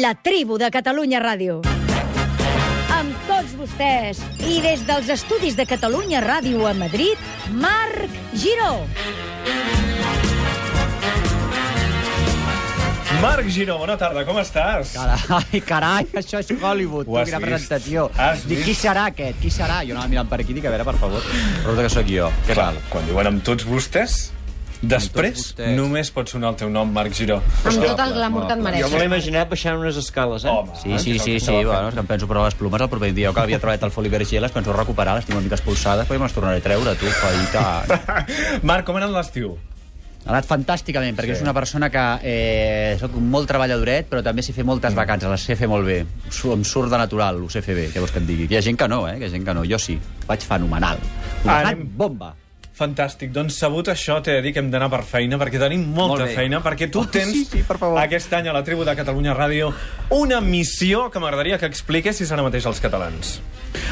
la 0.00 0.14
tribu 0.14 0.58
de 0.58 0.70
Catalunya 0.70 1.20
Ràdio. 1.22 1.60
Amb 2.94 3.14
tots 3.28 3.54
vostès 3.58 4.20
i 4.48 4.60
des 4.64 4.82
dels 4.88 5.08
estudis 5.12 5.56
de 5.58 5.66
Catalunya 5.66 6.22
Ràdio 6.24 6.66
a 6.68 6.74
Madrid, 6.74 7.18
Marc 7.52 8.08
Giró. 8.34 8.80
Marc 13.22 13.46
Giró, 13.48 13.78
bona 13.80 13.96
tarda, 13.96 14.24
com 14.26 14.36
estàs? 14.42 14.92
Carai, 14.98 15.60
carai, 15.64 16.06
això 16.18 16.42
és 16.42 16.50
Hollywood. 16.60 17.08
Ho 17.08 17.16
has 17.20 17.30
Quina 17.30 17.38
vist? 17.40 17.48
presentació. 17.48 18.08
Has 18.18 18.42
Dic, 18.44 18.58
vist? 18.58 18.68
qui 18.68 18.74
serà 18.76 19.06
aquest? 19.12 19.38
Qui 19.40 19.50
serà? 19.54 19.80
Jo 19.86 19.94
anava 19.94 20.10
mirant 20.12 20.28
per 20.28 20.40
aquí, 20.42 20.52
dic, 20.52 20.66
a 20.66 20.72
veure, 20.74 20.84
per 20.84 20.96
favor. 21.00 21.22
Resulta 21.62 21.86
que 21.86 21.92
sóc 21.94 22.10
jo. 22.10 22.28
Què 22.48 22.52
Clar, 22.58 22.72
val? 22.74 22.82
quan 22.90 23.06
diuen 23.08 23.30
amb 23.30 23.44
tots 23.46 23.64
vostès, 23.64 24.18
després 24.88 25.40
vostès. 25.54 25.76
només 25.76 26.10
pot 26.10 26.28
sonar 26.28 26.50
el 26.50 26.56
teu 26.56 26.70
nom, 26.70 26.90
Marc 26.92 27.12
Giró. 27.14 27.40
Amb 27.64 27.82
tot 27.84 28.00
el 28.00 28.12
glamour 28.14 28.46
que 28.46 28.52
et 28.52 28.58
Jo 28.58 28.64
mereixes. 28.64 28.92
me 28.92 28.98
l'he 28.98 29.04
imaginat 29.10 29.48
baixant 29.50 29.78
unes 29.78 29.96
escales, 29.96 30.44
eh? 30.44 30.48
Home, 30.50 30.70
Sí, 30.82 30.98
sí, 30.98 31.18
sí, 31.18 31.38
sí, 31.40 31.52
bueno, 31.64 31.88
és 31.88 31.94
que 31.94 32.00
em 32.00 32.06
penso 32.06 32.26
provar 32.26 32.46
les 32.50 32.54
plumes 32.54 32.80
el 32.80 32.88
proper 32.88 33.12
dia. 33.14 33.28
Jo 33.28 33.34
que 33.34 33.40
havia 33.40 33.58
treballat 33.58 33.82
al 33.84 33.90
Foli 33.90 34.08
Berger, 34.08 34.40
les 34.42 34.52
penso 34.52 34.72
recuperar, 34.72 35.14
les 35.16 35.24
tinc 35.24 35.36
una 35.36 35.44
mica 35.44 35.56
expulsades, 35.56 36.06
però 36.06 36.14
ja 36.14 36.18
me 36.18 36.24
les 36.26 36.34
tornaré 36.34 36.58
a 36.58 36.60
treure, 36.62 36.94
tu, 36.96 37.06
tant. 37.52 38.26
Marc, 38.62 38.84
com 38.86 38.96
ha 38.96 39.00
anat 39.04 39.10
l'estiu? 39.14 39.56
Ha 40.24 40.30
anat 40.32 40.46
fantàsticament, 40.48 41.14
perquè 41.18 41.34
Sí. 41.34 41.36
és 41.36 41.42
una 41.42 41.52
persona 41.52 41.90
que 41.90 42.04
eh, 42.22 42.96
soc 42.98 43.12
molt 43.20 43.46
treballadoret, 43.46 44.06
però 44.08 44.22
també 44.24 44.40
sé 44.42 44.54
fer 44.56 44.64
moltes 44.64 44.94
vacances, 44.94 45.28
les 45.28 45.40
sé 45.42 45.54
fer 45.54 45.68
molt 45.68 45.84
bé. 45.84 45.98
Em 46.54 46.64
surt 46.64 46.88
de 46.90 46.96
natural, 46.96 47.42
ho 47.44 47.50
sé 47.50 47.60
fer 47.60 47.74
bé, 47.76 47.90
què 47.92 48.00
vols 48.00 48.10
que 48.10 48.20
et 48.20 48.26
digui? 48.26 48.46
Hi 48.50 48.56
ha 48.56 48.62
gent 48.62 48.78
que 48.78 48.88
no, 48.88 49.02
eh? 49.06 49.18
Hi 49.20 49.24
ha 49.24 49.28
gent 49.28 49.44
que 49.44 49.52
no. 49.52 49.64
Jo 49.68 49.78
sí, 49.78 49.98
vaig 50.26 50.40
fenomenal. 50.40 50.96
Una 51.44 51.58
Anem. 51.60 51.84
bomba. 51.94 52.34
Fantàstic. 52.74 53.30
Doncs 53.30 53.54
sabut 53.62 53.86
això, 53.92 54.16
t'he 54.18 54.32
de 54.34 54.42
dir 54.42 54.52
que 54.52 54.58
hem 54.58 54.70
d'anar 54.72 54.88
per 54.90 55.04
feina, 55.06 55.38
perquè 55.38 55.60
tenim 55.62 55.84
molta 55.94 56.24
Molt 56.24 56.34
feina, 56.34 56.58
perquè 56.64 56.88
tu 56.90 57.04
Oh, 57.04 57.06
tens 57.06 57.30
sí, 57.30 57.44
sí, 57.44 57.60
per 57.62 57.76
favor. 57.78 58.00
aquest 58.02 58.32
any 58.34 58.48
a 58.48 58.52
la 58.52 58.64
tribu 58.66 58.82
de 58.84 58.96
Catalunya 58.96 59.34
Ràdio 59.36 59.68
una 60.10 60.40
missió 60.40 61.08
que 61.10 61.20
m'agradaria 61.22 61.58
que 61.58 61.66
expliquessis 61.70 62.32
ara 62.32 62.42
mateix 62.42 62.66
als 62.66 62.80
catalans. 62.80 63.36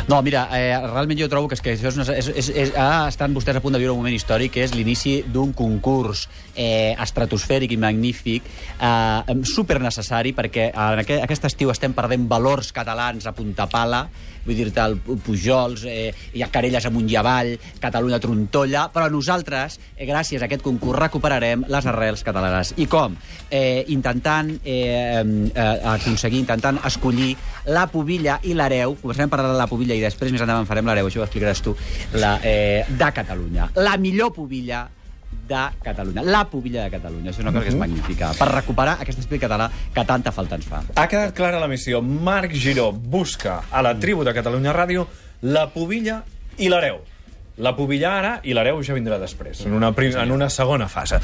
No, 0.09 0.20
mira, 0.23 0.48
eh, 0.57 0.75
realment 0.83 1.19
jo 1.19 1.29
trobo 1.29 1.48
que, 1.48 1.55
és 1.55 1.62
que 1.62 1.75
això 1.77 1.89
és, 1.92 1.97
una, 1.97 2.07
és, 2.17 2.29
és, 2.34 2.48
és 2.48 2.73
ah, 2.79 3.07
estan 3.11 3.34
vostès 3.34 3.57
a 3.59 3.62
punt 3.62 3.75
de 3.75 3.79
viure 3.83 3.92
un 3.92 3.98
moment 4.03 4.15
històric 4.15 4.53
que 4.57 4.65
és 4.65 4.75
l'inici 4.75 5.23
d'un 5.27 5.53
concurs 5.53 6.29
eh, 6.57 6.95
estratosfèric 6.98 7.70
i 7.75 7.77
magnífic 7.77 8.42
eh, 8.81 9.42
super 9.45 9.81
necessari 9.83 10.33
perquè 10.35 10.70
en 10.73 11.03
aquest, 11.03 11.23
aquest 11.23 11.45
estiu 11.51 11.70
estem 11.70 11.95
perdent 11.95 12.27
valors 12.31 12.73
catalans 12.73 13.27
a 13.27 13.33
punta 13.35 13.67
pala 13.70 14.09
vull 14.47 14.59
dir-te, 14.59 14.85
el 14.85 14.98
Pujols, 15.23 15.85
eh, 15.89 16.12
hi 16.35 16.43
ha 16.43 16.51
querelles 16.53 16.87
amunt 16.89 17.11
i 17.11 17.19
avall, 17.19 17.55
Catalunya 17.83 18.21
trontolla, 18.23 18.87
però 18.93 19.09
nosaltres, 19.11 19.79
eh, 19.97 20.07
gràcies 20.07 20.43
a 20.43 20.47
aquest 20.47 20.62
concurs, 20.62 20.98
recuperarem 20.98 21.65
les 21.69 21.87
arrels 21.87 22.23
catalanes. 22.23 22.75
I 22.77 22.87
com? 22.87 23.17
Eh, 23.51 23.85
intentant 23.95 24.51
eh, 24.65 25.23
eh, 25.55 25.69
aconseguir, 25.95 26.43
intentant 26.43 26.81
escollir 26.85 27.37
la 27.67 27.87
pubilla 27.91 28.39
i 28.43 28.55
l'hereu, 28.55 28.97
començarem 29.03 29.31
a 29.31 29.37
parlar 29.37 29.53
de 29.53 29.61
la 29.61 29.69
pubilla 29.70 29.95
i 29.95 30.03
després 30.03 30.33
més 30.33 30.43
endavant 30.43 30.67
farem 30.67 30.87
l'hereu, 30.87 31.11
això 31.11 31.23
ho 31.23 31.29
explicaràs 31.29 31.63
tu, 31.63 31.77
la, 32.15 32.39
eh, 32.43 32.85
de 32.89 33.13
Catalunya. 33.13 33.70
La 33.77 33.97
millor 34.01 34.33
pubilla 34.35 34.87
de 35.53 35.84
Catalunya. 35.84 36.25
La 36.25 36.45
pubilla 36.50 36.86
de 36.86 36.91
Catalunya. 36.97 37.31
És 37.31 37.39
una 37.42 37.53
cosa 37.53 37.67
que 37.67 37.72
és 37.75 37.78
magnífica. 37.78 38.33
Per 38.39 38.48
recuperar 38.50 38.98
aquest 39.05 39.22
esprit 39.22 39.42
català 39.45 39.69
que 39.95 40.06
tanta 40.08 40.33
falta 40.33 40.58
ens 40.58 40.69
fa. 40.69 40.83
Ha 40.97 41.06
quedat 41.08 41.36
clara 41.36 41.61
la 41.62 41.70
missió. 41.70 42.03
Marc 42.03 42.56
Giró 42.56 42.91
busca 42.92 43.62
a 43.70 43.83
la 43.84 43.95
tribu 43.98 44.25
de 44.25 44.34
Catalunya 44.34 44.75
Ràdio 44.77 45.06
la 45.42 45.69
pubilla 45.75 46.23
i 46.58 46.69
l'hereu. 46.70 47.03
La 47.62 47.75
pubilla 47.77 48.14
ara 48.17 48.30
i 48.48 48.55
l'hereu 48.56 48.78
ja 48.80 48.95
vindrà 48.97 49.19
després, 49.20 49.61
en 49.67 49.75
una, 49.77 49.91
prim, 49.92 50.14
en 50.17 50.30
una 50.33 50.48
segona 50.50 50.86
fase. 50.89 51.19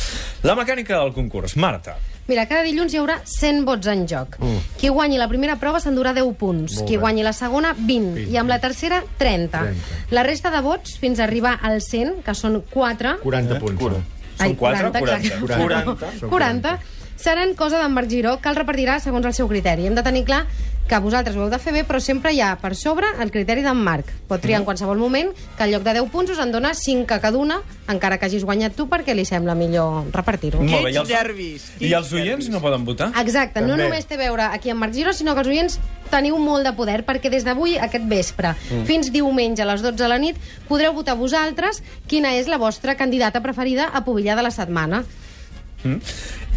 La 0.44 0.52
mecànica 0.58 0.98
del 0.98 1.14
concurs. 1.16 1.56
Marta. 1.56 1.94
Mira, 2.28 2.44
cada 2.50 2.60
dilluns 2.66 2.92
hi 2.92 2.98
haurà 3.00 3.16
100 3.24 3.64
vots 3.64 3.88
en 3.88 4.04
joc. 4.10 4.36
Qui 4.76 4.90
guanyi 4.92 5.16
la 5.16 5.30
primera 5.30 5.56
prova 5.56 5.80
s'endurà 5.80 6.12
10 6.12 6.34
punts. 6.36 6.82
Qui 6.84 7.00
guanyi 7.00 7.24
la 7.24 7.32
segona, 7.32 7.72
20. 7.78 8.28
I 8.28 8.36
amb 8.36 8.52
la 8.52 8.60
tercera, 8.60 9.00
30. 9.16 9.64
La 10.12 10.26
resta 10.26 10.52
de 10.52 10.60
vots, 10.60 10.98
fins 11.00 11.18
a 11.18 11.24
arribar 11.24 11.56
al 11.64 11.80
100, 11.80 12.20
que 12.26 12.36
són 12.36 12.60
4... 12.74 13.17
40 13.24 13.61
punts. 13.64 14.14
Cura. 14.38 14.48
Són 14.48 14.56
quatre? 14.56 14.92
40, 14.94 15.40
40. 15.42 15.58
40. 15.58 15.92
exacte. 16.06 16.30
40. 16.30 16.78
Seran 17.18 17.54
cosa 17.58 17.80
d'en 17.82 17.90
Marc 17.90 18.10
Giró, 18.12 18.36
que 18.38 18.50
el 18.52 18.56
repartirà 18.56 19.00
segons 19.02 19.26
el 19.26 19.34
seu 19.34 19.48
criteri. 19.50 19.88
Hem 19.90 19.96
de 19.98 20.04
tenir 20.06 20.22
clar 20.28 20.44
que 20.88 20.98
vosaltres 21.04 21.36
ho 21.36 21.44
heu 21.44 21.50
de 21.52 21.58
fer 21.60 21.74
bé, 21.76 21.84
però 21.86 22.00
sempre 22.00 22.32
hi 22.32 22.40
ha 22.40 22.54
per 22.58 22.72
sobre 22.74 23.10
el 23.22 23.30
criteri 23.30 23.62
d'en 23.62 23.76
Marc. 23.76 24.08
Pot 24.28 24.40
triar 24.40 24.62
en 24.62 24.66
qualsevol 24.66 24.98
moment 24.98 25.30
que 25.36 25.66
en 25.66 25.74
lloc 25.74 25.84
de 25.84 25.94
10 26.00 26.08
punts 26.10 26.32
us 26.32 26.40
en 26.42 26.54
dona 26.54 26.72
5 26.74 27.14
a 27.14 27.20
cada 27.20 27.38
una, 27.38 27.60
encara 27.92 28.16
que 28.18 28.26
hagis 28.26 28.46
guanyat 28.48 28.74
tu 28.74 28.88
perquè 28.88 29.14
li 29.14 29.26
sembla 29.28 29.54
millor 29.58 30.08
repartir-ho. 30.16 30.64
Molt 30.64 30.88
bé, 30.88 30.94
i 30.96 30.98
els, 30.98 31.12
nervis! 31.12 31.68
I 31.84 31.92
els 31.98 32.12
oients 32.16 32.48
no 32.48 32.62
poden 32.64 32.88
votar? 32.88 33.12
Exacte, 33.20 33.60
no 33.60 33.76
També. 33.76 33.84
només 33.84 34.08
té 34.08 34.16
a 34.16 34.22
veure 34.24 34.48
aquí 34.48 34.72
en 34.72 34.80
Marc 34.80 34.96
Giró, 34.96 35.12
sinó 35.12 35.36
que 35.36 35.44
els 35.44 35.52
oients 35.52 35.78
teniu 36.08 36.40
molt 36.40 36.64
de 36.64 36.72
poder, 36.72 37.02
perquè 37.05 37.28
des 37.30 37.44
d'avui, 37.44 37.76
aquest 37.76 38.08
vespre, 38.08 38.56
mm. 38.56 38.88
fins 38.88 39.12
diumenge 39.12 39.62
a 39.62 39.68
les 39.68 39.84
12 39.84 40.00
de 40.00 40.08
la 40.08 40.18
nit, 40.18 40.40
podreu 40.72 40.96
votar 40.96 41.18
vosaltres 41.20 41.82
quina 42.08 42.32
és 42.40 42.48
la 42.48 42.56
vostra 42.56 42.96
candidata 42.96 43.44
preferida 43.44 43.90
a 43.92 44.05
Pobillà 44.08 44.38
de 44.40 44.48
la 44.48 44.55
setmana. 44.55 45.05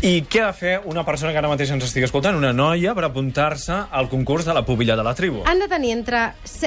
I 0.02 0.24
què 0.26 0.40
ha 0.42 0.48
de 0.48 0.58
fer 0.58 0.72
una 0.90 1.04
persona 1.06 1.30
que 1.30 1.38
ara 1.38 1.50
mateix 1.52 1.70
ens 1.76 1.84
estigui 1.86 2.08
escoltant, 2.08 2.34
una 2.34 2.50
noia, 2.58 2.96
per 2.98 3.04
apuntar-se 3.06 3.76
al 3.94 4.08
concurs 4.10 4.48
de 4.50 4.56
la 4.58 4.64
pubilla 4.66 4.96
de 4.98 5.04
la 5.06 5.14
tribu? 5.14 5.44
Han 5.46 5.62
de 5.62 5.68
tenir 5.70 5.92
entre, 5.94 6.24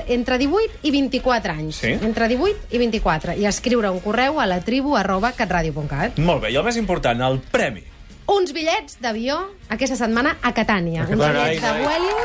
entre 0.06 0.38
18 0.38 0.86
i 0.86 0.92
24 0.94 1.56
anys. 1.56 1.80
Sí? 1.82 1.90
Entre 1.98 2.28
18 2.30 2.70
i 2.70 2.78
24. 2.84 3.34
I 3.42 3.48
escriure 3.50 3.90
un 3.90 3.98
correu 4.04 4.38
a 4.38 4.46
la 4.46 4.60
tribu 4.62 4.94
arroba 4.94 5.32
catradio.cat. 5.34 6.22
Molt 6.22 6.46
bé, 6.46 6.54
i 6.54 6.60
el 6.62 6.68
més 6.68 6.78
important, 6.78 7.26
el 7.26 7.42
premi. 7.50 7.82
Uns 8.30 8.54
bitllets 8.54 9.02
d'avió 9.02 9.40
aquesta 9.66 9.98
setmana 9.98 10.38
a 10.38 10.54
Catània. 10.54 11.02
Uns 11.02 11.18
bitllets 11.18 11.60
de. 11.66 11.74
Vueling. 11.82 12.16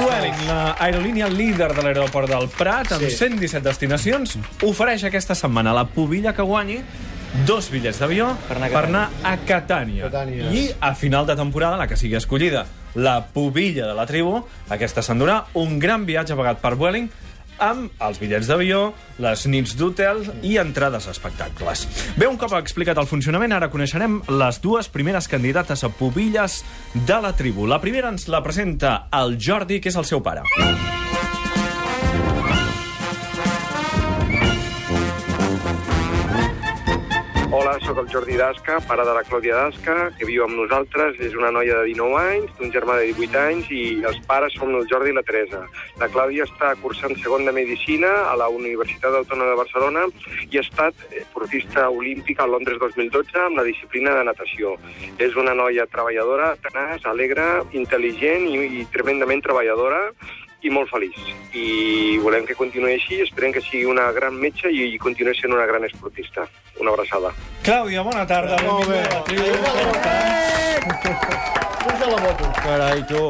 Vueling, 0.00 0.44
la 0.48 0.60
aerolínia 0.80 1.28
líder 1.28 1.74
de 1.76 1.84
l'aeroport 1.84 2.32
del 2.32 2.48
Prat, 2.56 2.96
amb 2.96 3.04
117 3.04 3.60
destinacions, 3.68 4.38
ofereix 4.64 5.04
aquesta 5.12 5.36
setmana 5.36 5.76
la 5.76 5.84
pubilla 5.92 6.32
que 6.32 6.40
guanyi 6.42 6.80
dos 7.46 7.70
bitllets 7.72 7.98
d'avió 8.02 8.30
per, 8.48 8.58
anar 8.58 8.68
a 8.68 8.74
per 8.74 8.84
anar 8.88 9.02
a 9.24 9.34
Catània. 9.48 10.06
Catània. 10.10 10.52
I 10.52 10.68
a 10.80 10.94
final 10.98 11.26
de 11.26 11.36
temporada, 11.38 11.78
la 11.80 11.88
que 11.88 11.96
sigui 11.96 12.16
escollida, 12.18 12.66
la 12.94 13.18
pubilla 13.32 13.88
de 13.88 13.96
la 13.96 14.06
tribu, 14.06 14.42
aquesta 14.68 15.04
s'endurà 15.04 15.42
un 15.58 15.78
gran 15.80 16.06
viatge 16.08 16.36
pagat 16.38 16.60
per 16.62 16.74
Vueling 16.76 17.08
amb 17.62 18.02
els 18.02 18.18
bitllets 18.18 18.48
d'avió, 18.50 18.92
les 19.22 19.44
nits 19.46 19.76
d'hotel 19.78 20.24
i 20.42 20.56
entrades 20.58 21.06
a 21.06 21.14
espectacles. 21.14 21.86
Bé, 22.18 22.26
un 22.26 22.38
cop 22.40 22.56
explicat 22.58 22.98
el 22.98 23.08
funcionament, 23.10 23.54
ara 23.54 23.70
coneixerem 23.70 24.20
les 24.42 24.60
dues 24.64 24.90
primeres 24.90 25.28
candidates 25.30 25.84
a 25.84 25.92
pubilles 25.94 26.62
de 26.94 27.20
la 27.22 27.34
tribu. 27.38 27.68
La 27.70 27.80
primera 27.80 28.10
ens 28.10 28.26
la 28.28 28.42
presenta 28.42 29.06
el 29.22 29.38
Jordi, 29.38 29.80
que 29.80 29.92
és 29.92 30.00
el 30.00 30.08
seu 30.08 30.24
pare. 30.24 30.42
Hola, 37.54 37.74
sóc 37.84 37.98
el 38.00 38.06
Jordi 38.08 38.38
Dasca, 38.40 38.78
pare 38.88 39.04
de 39.04 39.12
la 39.12 39.22
Clàudia 39.28 39.58
Dasca, 39.58 39.94
que 40.16 40.24
viu 40.24 40.40
amb 40.46 40.56
nosaltres. 40.56 41.18
És 41.20 41.34
una 41.36 41.50
noia 41.52 41.82
de 41.82 41.90
19 41.90 42.16
anys, 42.16 42.54
d'un 42.56 42.70
germà 42.72 42.94
de 42.96 43.10
18 43.10 43.36
anys, 43.42 43.66
i 43.68 43.82
els 44.08 44.22
pares 44.24 44.56
som 44.56 44.72
el 44.72 44.86
Jordi 44.88 45.12
i 45.12 45.16
la 45.18 45.24
Teresa. 45.28 45.60
La 46.00 46.08
Clàudia 46.14 46.46
està 46.48 46.70
cursant 46.80 47.12
segon 47.20 47.44
de 47.44 47.52
Medicina 47.52 48.08
a 48.30 48.38
la 48.40 48.48
Universitat 48.48 49.18
Autònoma 49.18 49.50
de 49.50 49.58
Barcelona 49.60 50.06
i 50.48 50.56
ha 50.56 50.64
estat 50.64 51.04
esportista 51.10 51.90
olímpica 51.92 52.46
a 52.46 52.52
Londres 52.54 52.80
2012 52.80 53.44
amb 53.44 53.60
la 53.60 53.66
disciplina 53.68 54.16
de 54.16 54.24
natació. 54.30 54.78
És 55.20 55.36
una 55.36 55.52
noia 55.52 55.84
treballadora, 55.92 56.54
tenaç, 56.64 57.04
alegre, 57.04 57.66
intel·ligent 57.76 58.48
i, 58.48 58.64
i 58.80 58.88
tremendament 58.96 59.44
treballadora 59.44 60.06
i 60.62 60.70
molt 60.70 60.90
feliç. 60.90 61.18
I 61.58 62.18
volem 62.22 62.46
que 62.46 62.56
continuï 62.58 62.94
així, 62.96 63.20
esperem 63.24 63.52
que 63.54 63.62
sigui 63.64 63.84
una 63.90 64.10
gran 64.14 64.36
metge 64.38 64.70
i, 64.70 64.92
i 64.94 64.98
continuï 65.02 65.34
sent 65.38 65.54
una 65.54 65.66
gran 65.66 65.84
esportista. 65.88 66.46
Una 66.80 66.94
abraçada. 66.94 67.32
Clàudia, 67.66 68.02
bona 68.06 68.26
tarda. 68.26 68.58
Molt 68.66 68.88
bé. 68.90 69.02
benvinguda 69.28 69.70
a 69.70 69.74
la 69.78 69.94
tribu. 70.02 70.22
Puja 71.82 72.10
la 72.10 72.20
moto. 72.26 72.52
Carai, 72.62 73.06
tu. 73.06 73.24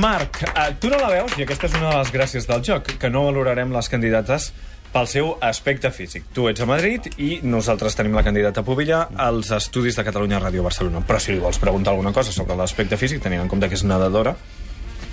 Marc, 0.00 0.42
eh, 0.48 0.74
tu 0.80 0.88
no 0.88 0.98
la 0.98 1.10
veus, 1.12 1.34
i 1.36 1.44
aquesta 1.44 1.68
és 1.68 1.74
una 1.76 1.90
de 1.90 1.96
les 1.98 2.12
gràcies 2.14 2.46
del 2.48 2.62
joc, 2.64 2.94
que 2.98 3.10
no 3.12 3.26
valorarem 3.26 3.74
les 3.74 3.90
candidates 3.92 4.52
pel 4.92 5.08
seu 5.08 5.34
aspecte 5.40 5.90
físic. 5.90 6.24
Tu 6.36 6.46
ets 6.48 6.60
a 6.60 6.68
Madrid 6.68 7.08
i 7.16 7.40
nosaltres 7.42 7.96
tenim 7.96 8.16
la 8.16 8.24
candidata 8.24 8.64
Pubilla 8.64 9.06
als 9.16 9.50
estudis 9.56 9.96
de 9.96 10.04
Catalunya 10.04 10.40
Ràdio 10.40 10.64
Barcelona. 10.64 11.00
Però 11.08 11.20
si 11.20 11.32
li 11.32 11.40
vols 11.40 11.60
preguntar 11.60 11.92
alguna 11.92 12.12
cosa 12.12 12.32
sobre 12.32 12.56
l'aspecte 12.56 12.96
físic, 13.00 13.22
tenint 13.24 13.44
en 13.44 13.52
compte 13.52 13.68
que 13.68 13.80
és 13.80 13.84
nedadora... 13.88 14.36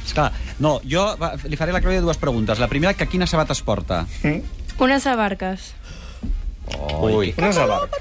Esclar, 0.10 0.32
no, 0.60 0.80
jo 0.90 1.04
va, 1.22 1.36
li 1.46 1.58
faré 1.60 1.72
la 1.76 1.82
Clàudia 1.84 2.02
dues 2.02 2.18
preguntes. 2.18 2.58
La 2.60 2.68
primera, 2.68 2.96
que 2.98 3.06
quina 3.08 3.28
sabata 3.30 3.54
es 3.54 3.62
porta? 3.62 4.04
Unes 4.80 5.06
abarques. 5.08 5.74
Ui. 7.02 7.34
Una 7.38 7.52
sabat. 7.54 7.94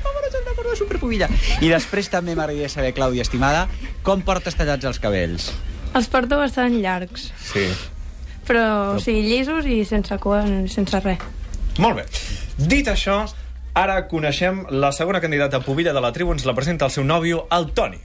Superpubilla. 0.78 1.26
I 1.64 1.70
després 1.72 2.10
també 2.12 2.34
m'agradaria 2.36 2.68
saber, 2.70 2.92
Clàudia, 2.94 3.24
estimada, 3.24 3.66
com 4.06 4.20
portes 4.22 4.54
tallats 4.58 4.84
els 4.86 5.00
cabells? 5.02 5.48
Els 5.96 6.08
porto 6.12 6.36
bastant 6.38 6.76
llargs, 6.82 7.30
Sí. 7.48 7.64
però, 8.46 8.94
o 8.96 9.00
sigui, 9.00 9.22
llisos 9.26 9.66
i 9.66 9.84
sense 9.88 10.18
cua, 10.20 10.42
sense 10.68 11.00
res. 11.00 11.18
Molt 11.78 11.96
bé. 11.96 12.04
Dit 12.58 12.86
això, 12.92 13.24
ara 13.74 14.06
coneixem 14.08 14.66
la 14.70 14.92
segona 14.92 15.20
candidata 15.20 15.56
a 15.58 15.60
Pubilla 15.64 15.92
de 15.96 16.00
la 16.04 16.12
tribu. 16.12 16.32
Ens 16.36 16.44
la 16.44 16.54
presenta 16.54 16.84
el 16.84 16.90
seu 16.90 17.04
nòvio, 17.04 17.46
el 17.50 17.72
Toni. 17.72 17.98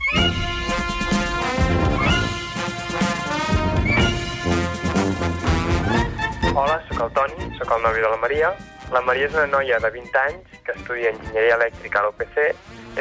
Hola, 6.63 6.77
sóc 6.87 7.01
el 7.03 7.09
Toni, 7.11 7.45
sóc 7.57 7.71
el 7.75 7.81
nòvio 7.83 8.05
de 8.05 8.09
la 8.13 8.17
Maria. 8.21 8.49
La 8.95 9.01
Maria 9.03 9.25
és 9.27 9.33
una 9.35 9.49
noia 9.51 9.81
de 9.83 9.89
20 9.91 10.19
anys 10.21 10.51
que 10.63 10.71
estudia 10.71 11.09
enginyeria 11.11 11.57
elèctrica 11.57 11.99
a 11.99 12.03
l'UPC. 12.05 12.37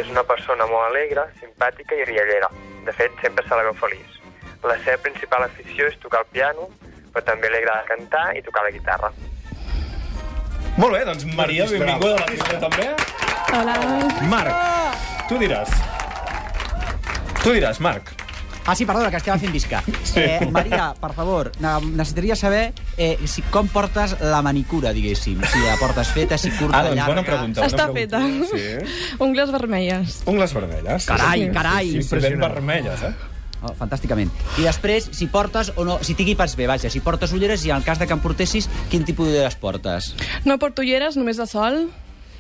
És 0.01 0.09
una 0.11 0.25
persona 0.27 0.67
molt 0.67 0.89
alegre, 0.89 1.29
simpàtica 1.39 1.95
i 1.95 2.03
riallera. 2.09 2.49
De 2.83 2.95
fet, 2.99 3.15
sempre 3.23 3.45
se 3.47 3.55
la 3.55 3.63
veu 3.69 3.77
feliç. 3.79 4.17
La 4.67 4.75
seva 4.83 4.99
principal 5.05 5.47
afició 5.47 5.87
és 5.87 5.95
tocar 6.03 6.25
el 6.25 6.33
piano, 6.33 6.67
però 7.15 7.23
també 7.29 7.53
li 7.53 7.61
agrada 7.61 7.87
cantar 7.87 8.25
i 8.35 8.43
tocar 8.43 8.65
la 8.67 8.73
guitarra. 8.75 9.13
Molt 10.75 10.97
bé, 10.97 11.05
doncs 11.07 11.29
Maria, 11.39 11.69
benvinguda 11.71 12.17
a 12.17 12.25
la 12.25 12.27
tribu 12.33 12.59
també. 12.67 12.89
Hola. 13.61 13.79
Marc, 14.33 15.07
tu 15.31 15.39
diràs. 15.39 15.79
Tu 17.45 17.55
diràs, 17.61 17.79
Marc. 17.79 18.11
Ah, 18.65 18.77
sí, 18.77 18.87
perdona, 18.87 19.11
que 19.11 19.17
estava 19.19 19.39
fent 19.43 19.51
visca. 19.53 19.81
Sí. 20.07 20.21
Eh, 20.23 20.47
Maria, 20.55 20.93
per 21.01 21.13
favor, 21.17 21.51
ne- 21.59 21.81
necessitaria 21.97 22.37
saber 22.37 22.73
eh, 22.97 23.19
si, 23.27 23.43
com 23.51 23.67
portes 23.69 24.15
la 24.21 24.39
manicura, 24.43 24.93
diguéssim. 24.95 25.41
Si 25.51 25.59
la 25.65 25.75
portes 25.81 26.13
feta, 26.15 26.39
si 26.39 26.51
curta, 26.55 26.79
Ah, 26.79 26.85
doncs 26.87 26.97
llarga... 27.01 27.15
bona 27.17 27.25
pregunta. 27.27 27.67
Està 27.67 27.89
bona 27.89 27.99
feta. 27.99 28.21
pregunta. 28.23 28.47
Sí. 28.55 29.17
Ungles 29.19 29.51
vermelles. 29.51 30.21
Ungles 30.31 30.55
vermelles. 30.55 31.07
Carai, 31.11 31.49
carai. 31.53 31.91
Sí, 31.91 32.03
sí, 32.07 32.17
ben 32.23 32.39
vermelles, 32.39 33.03
eh? 33.03 33.13
Oh, 33.63 33.75
fantàsticament. 33.79 34.31
I 34.59 34.65
després, 34.67 35.09
si 35.15 35.27
portes 35.31 35.73
o 35.79 35.85
no... 35.87 35.99
Si 36.03 36.15
t'hi 36.19 36.25
equipes 36.27 36.55
bé, 36.59 36.67
vaja, 36.71 36.91
si 36.91 36.99
portes 37.03 37.31
ulleres 37.35 37.63
i 37.67 37.71
en 37.71 37.77
el 37.79 37.85
cas 37.87 37.99
de 37.99 38.07
que 38.11 38.15
en 38.15 38.23
portessis, 38.23 38.67
quin 38.91 39.05
tipus 39.07 39.27
d'ulleres 39.29 39.55
portes? 39.59 40.15
No 40.47 40.57
porto 40.63 40.83
ulleres, 40.83 41.15
només 41.19 41.39
de 41.39 41.47
sol. 41.51 41.85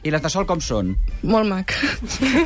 I 0.02 0.10
les 0.10 0.22
de 0.22 0.30
sol 0.34 0.46
com 0.50 0.58
són? 0.62 0.96
Molt 1.22 1.46
mac. 1.46 1.74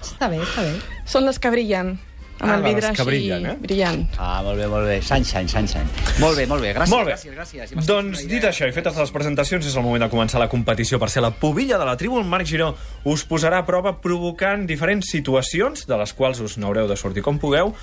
Està 0.00 0.28
bé, 0.32 0.38
està 0.40 0.62
bé. 0.64 0.72
Són 1.08 1.26
les 1.28 1.38
que 1.40 1.50
brillen. 1.52 1.98
Amb 2.40 2.50
Ah, 2.52 2.56
el 2.56 2.62
vidre 2.62 2.80
que 2.80 2.86
així 3.02 3.04
brillen, 3.04 3.46
eh? 3.46 3.56
brillant. 3.60 4.06
Ah, 4.18 4.40
molt 4.42 4.56
bé, 4.58 4.66
molt 4.66 4.86
bé. 4.86 5.00
Sunshine, 5.02 5.46
sunshine. 5.48 5.84
Molt 6.18 6.36
bé, 6.38 6.46
molt 6.46 6.62
bé. 6.62 6.72
Gràcies, 6.74 6.88
Molt 6.90 7.06
bé. 7.06 7.12
gràcies, 7.12 7.34
gràcies. 7.36 7.74
M'has 7.76 7.86
Doncs 7.86 8.26
dit 8.26 8.42
això 8.42 8.66
i 8.68 8.72
fetes 8.72 8.96
les 8.96 9.10
presentacions, 9.10 9.66
és 9.66 9.76
el 9.76 9.82
moment 9.82 10.02
de 10.02 10.08
començar 10.08 10.38
la 10.40 10.48
competició 10.48 10.98
per 10.98 11.10
ser 11.10 11.20
la 11.22 11.30
pubilla 11.32 11.76
de 11.78 11.84
la 11.84 11.96
tribu. 11.96 12.18
El 12.18 12.24
Marc 12.24 12.46
Giró 12.46 12.74
us 13.04 13.26
posarà 13.28 13.58
a 13.58 13.66
prova 13.66 14.00
provocant 14.00 14.66
diferents 14.66 15.10
situacions, 15.10 15.86
de 15.86 15.96
les 15.98 16.12
quals 16.14 16.40
us 16.40 16.56
n'haureu 16.56 16.88
de 16.88 16.96
sortir 16.96 17.22
com 17.22 17.38
pugueu, 17.38 17.74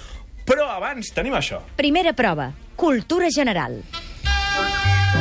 però 0.46 0.70
abans 0.76 1.12
tenim 1.14 1.34
això. 1.34 1.62
Primera 1.76 2.14
prova. 2.14 2.52
Cultura 2.76 3.30
general. 3.30 3.84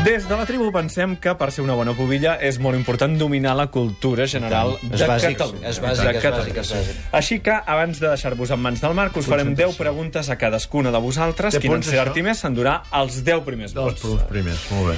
Des 0.04 0.28
de 0.28 0.36
la 0.38 0.44
tribu 0.46 0.68
pensem 0.70 1.16
que 1.18 1.32
per 1.34 1.48
ser 1.50 1.64
una 1.64 1.74
bona 1.74 1.90
pubilla 1.96 2.36
és 2.38 2.60
molt 2.62 2.76
important 2.78 3.16
dominar 3.18 3.56
la 3.58 3.66
cultura 3.74 4.26
general 4.30 4.76
de 4.82 5.00
Catalunya. 5.00 5.00
és 5.02 5.08
bàsic, 5.10 5.64
és 5.66 5.80
bàsic, 5.82 6.60
és 6.60 6.70
bàsic. 6.70 7.00
Així 7.12 7.40
que, 7.42 7.50
abans 7.66 7.98
de 7.98 8.06
deixar-vos 8.12 8.52
en 8.54 8.60
mans 8.62 8.80
del 8.80 8.94
Marc, 8.94 9.16
us 9.18 9.26
farem 9.26 9.50
10 9.58 9.74
preguntes 9.76 10.30
a 10.30 10.36
cadascuna 10.38 10.92
de 10.94 11.00
vosaltres. 11.02 11.54
Té 11.54 11.60
Qui 11.60 11.68
punts, 11.68 11.88
n'encerti 11.88 12.20
això? 12.20 12.24
més 12.28 12.38
s'endurà 12.38 12.76
els 13.00 13.18
10 13.24 13.42
primers 13.44 13.74
vots. 13.74 14.00
punts 14.00 14.22
primers, 14.30 14.62
molt 14.70 14.92
bé. 14.92 14.96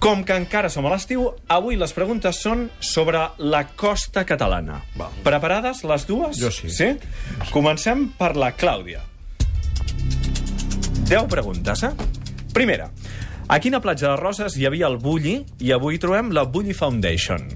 Com 0.00 0.24
que 0.24 0.34
encara 0.34 0.68
som 0.68 0.84
a 0.86 0.90
l'estiu, 0.90 1.28
avui 1.46 1.76
les 1.76 1.92
preguntes 1.92 2.36
són 2.42 2.70
sobre 2.80 3.20
la 3.38 3.66
costa 3.68 4.24
catalana. 4.24 4.82
Preparades 5.22 5.84
les 5.84 6.06
dues? 6.08 6.40
Jo 6.40 6.50
sí. 6.50 6.70
Sí? 6.70 6.96
Comencem 7.52 8.08
per 8.18 8.34
la 8.36 8.50
Clàudia. 8.56 9.00
10 11.06 11.26
preguntes, 11.28 11.82
eh? 11.84 11.90
Primera. 12.52 12.90
A 13.50 13.58
quina 13.58 13.80
platja 13.82 14.12
de 14.12 14.16
Roses 14.20 14.54
hi 14.56 14.66
havia 14.68 14.86
el 14.86 14.98
Bulli 15.02 15.40
i 15.58 15.72
avui 15.74 15.98
trobem 15.98 16.30
la 16.36 16.44
Bulli 16.46 16.74
Foundation? 16.76 17.48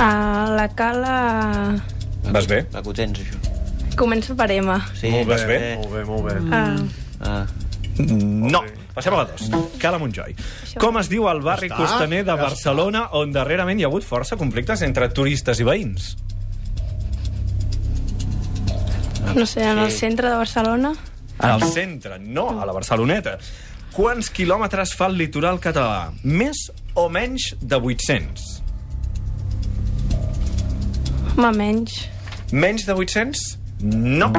A 0.00 0.10
la 0.56 0.66
cala... 0.76 1.14
Vas 2.30 2.46
bé? 2.48 2.62
La 2.74 2.82
que 2.84 2.92
ho 2.92 2.96
tens, 2.96 3.20
això. 3.22 3.40
Comença 3.96 4.36
per 4.36 4.50
M. 4.54 4.76
Sí, 4.96 5.08
Molt 5.12 5.28
bé. 5.28 5.32
Vas 5.32 5.46
bé? 5.48 5.58
Molt 5.80 5.94
bé, 5.96 6.04
molt 6.08 6.28
bé. 6.28 6.36
Ah, 6.52 6.76
Ah. 7.20 7.44
No. 8.00 8.62
Passem 8.94 9.12
a 9.12 9.18
la 9.18 9.26
2. 9.28 9.50
Cala 9.80 9.98
Montjoi. 10.00 10.32
Com 10.80 10.96
es 11.00 11.08
diu 11.10 11.26
el 11.28 11.42
barri 11.44 11.68
Ja 11.68 11.74
està, 11.76 11.82
costaner 11.84 12.22
de 12.24 12.32
ja 12.32 12.36
Barcelona 12.40 13.02
on 13.18 13.32
darrerament 13.34 13.80
hi 13.80 13.84
ha 13.84 13.90
hagut 13.90 14.06
força 14.08 14.38
conflictes 14.40 14.80
entre 14.86 15.08
turistes 15.12 15.60
i 15.60 15.66
veïns? 15.68 16.14
no 19.36 19.44
sé, 19.46 19.62
en 19.62 19.78
el 19.78 19.92
centre 19.92 20.28
de 20.30 20.34
Barcelona. 20.34 20.94
Al 21.38 21.62
centre, 21.62 22.18
no 22.18 22.48
a 22.60 22.66
la 22.66 22.72
Barceloneta. 22.72 23.36
Quants 23.90 24.28
quilòmetres 24.30 24.92
fa 24.94 25.08
el 25.10 25.16
litoral 25.18 25.58
català? 25.62 26.12
Més 26.22 26.68
o 26.94 27.08
menys 27.10 27.48
de 27.58 27.74
800? 27.74 28.44
Home, 31.34 31.50
menys. 31.58 31.96
Menys 32.52 32.86
de 32.86 32.94
800? 32.94 33.42
No. 33.82 34.30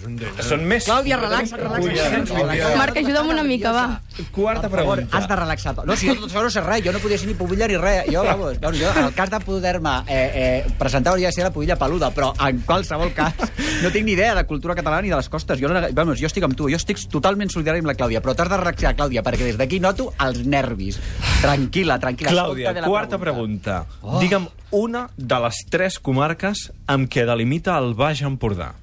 És 0.00 0.06
un 0.08 0.16
eh? 0.16 0.44
Són 0.46 0.62
més. 0.68 0.86
Clàudia, 0.88 1.18
relaxa, 1.20 1.58
relaxa. 1.60 1.90
800. 1.90 2.30
Clàudia. 2.30 2.70
Marc, 2.78 3.00
ajuda'm 3.00 3.32
una 3.34 3.44
mica, 3.44 3.72
va. 3.74 3.84
Quarta 4.32 4.70
pregunta. 4.72 5.16
has 5.16 5.28
de 5.28 5.36
relaxar. 5.36 5.74
No, 5.86 5.96
si 5.96 6.08
jo 6.08 6.16
tot 6.16 6.30
això 6.30 6.44
no 6.44 6.50
sé 6.52 6.62
res, 6.64 6.84
jo 6.84 6.94
no 6.94 7.02
podia 7.02 7.18
ser 7.20 7.28
ni 7.28 7.34
pubilla 7.36 7.68
ni 7.68 7.76
res. 7.80 8.08
Jo, 8.10 8.24
vamos, 8.24 8.58
bueno, 8.60 8.76
jo, 8.78 8.92
el 9.04 9.14
cas 9.14 9.30
de 9.30 9.40
poder-me 9.44 9.96
eh, 10.06 10.20
eh, 10.42 10.72
presentar 10.78 11.12
hauria 11.12 11.28
de 11.28 11.36
ser 11.36 11.44
la 11.44 11.52
pubilla 11.52 11.76
peluda, 11.80 12.10
però 12.14 12.32
en 12.48 12.62
qualsevol 12.66 13.12
cas 13.16 13.34
no 13.82 13.90
tinc 13.90 14.06
ni 14.06 14.16
idea 14.16 14.34
de 14.34 14.46
cultura 14.48 14.74
catalana 14.74 15.02
ni 15.02 15.12
de 15.12 15.20
les 15.20 15.28
costes. 15.28 15.60
Jo, 15.60 15.68
no, 15.68 15.82
vamos, 15.92 16.20
jo 16.20 16.30
estic 16.30 16.46
amb 16.46 16.56
tu, 16.56 16.70
jo 16.72 16.80
estic 16.80 17.00
totalment 17.12 17.52
solidari 17.52 17.84
amb 17.84 17.92
la 17.92 17.96
Clàudia, 17.98 18.24
però 18.24 18.34
t'has 18.36 18.50
de 18.52 18.60
relaxar, 18.60 18.94
Clàudia, 18.96 19.24
perquè 19.26 19.50
des 19.52 19.60
d'aquí 19.60 19.80
noto 19.80 20.12
els 20.20 20.44
nervis. 20.46 21.00
Tranquil·la, 21.42 22.00
tranquil·la. 22.00 22.34
Clàudia, 22.36 22.72
bé 22.72 22.84
la 22.84 22.92
quarta 22.92 23.20
pregunta. 23.20 23.84
Oh. 24.02 24.18
Digue'm 24.20 24.48
una 24.70 25.08
de 25.16 25.40
les 25.46 25.64
tres 25.70 25.98
comarques 25.98 26.68
amb 26.86 27.10
què 27.10 27.26
delimita 27.26 27.78
el 27.78 27.94
Baix 27.98 28.22
Empordà. 28.26 28.74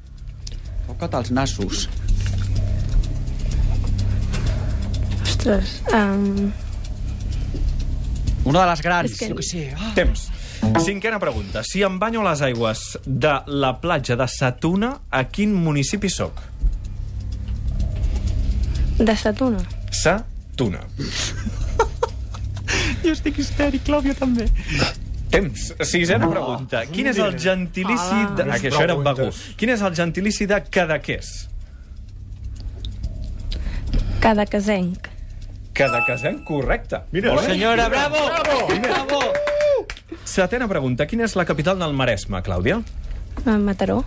Toca't 0.88 1.14
els 1.20 1.32
nassos. 1.32 1.88
Ostres. 5.24 5.82
Um, 5.94 6.52
Una 8.48 8.62
de 8.64 8.68
les 8.72 8.82
grans, 8.82 9.12
És 9.12 9.18
que- 9.20 9.28
jo 9.30 9.36
què 9.36 9.44
sé. 9.44 9.74
Ah. 9.78 9.92
Temps. 9.96 10.30
Cinquena 10.84 11.20
pregunta. 11.20 11.64
Si 11.64 11.84
em 11.84 12.00
banyo 12.00 12.22
a 12.26 12.32
les 12.32 12.42
aigües 12.42 12.98
de 13.06 13.34
la 13.48 13.80
platja 13.82 14.16
de 14.16 14.28
Satuna, 14.28 15.02
a 15.12 15.24
quin 15.26 15.54
municipi 15.54 16.10
sóc? 16.10 16.34
de 18.98 19.16
Satuna. 19.16 19.60
Satuna. 19.92 20.80
Jo 23.04 23.12
estic 23.14 23.38
histèric, 23.40 23.84
Clàudia, 23.86 24.16
també. 24.18 24.48
Temps. 25.38 25.68
Sisena 25.86 26.30
pregunta. 26.32 26.82
Quin 26.90 27.08
és 27.14 27.20
el 27.22 27.36
gentilici... 27.40 28.22
De... 28.38 28.48
Més 28.48 28.56
Ah, 28.58 28.62
que 28.64 28.72
això 28.72 28.82
era 28.84 28.96
preguntes. 28.98 29.38
Begur. 29.44 29.58
Quin 29.62 29.74
és 29.76 29.84
el 29.86 29.94
gentilici 30.00 30.48
de 30.50 30.60
Cadaqués? 30.74 31.30
Cada 34.24 34.46
casenc. 34.50 35.08
Cadaquesenc, 35.78 36.42
correcte. 36.48 37.04
Mira, 37.14 37.36
Molt 37.36 37.46
bé. 37.46 37.54
Senyora, 37.54 37.86
bravo! 37.94 38.24
Bravo! 38.82 39.22
Setena 40.28 40.68
pregunta. 40.68 41.06
Quina 41.08 41.28
és 41.30 41.36
la 41.38 41.46
capital 41.46 41.78
del 41.80 41.94
Maresme, 41.94 42.42
Clàudia? 42.44 42.82
Mataró. 43.46 44.02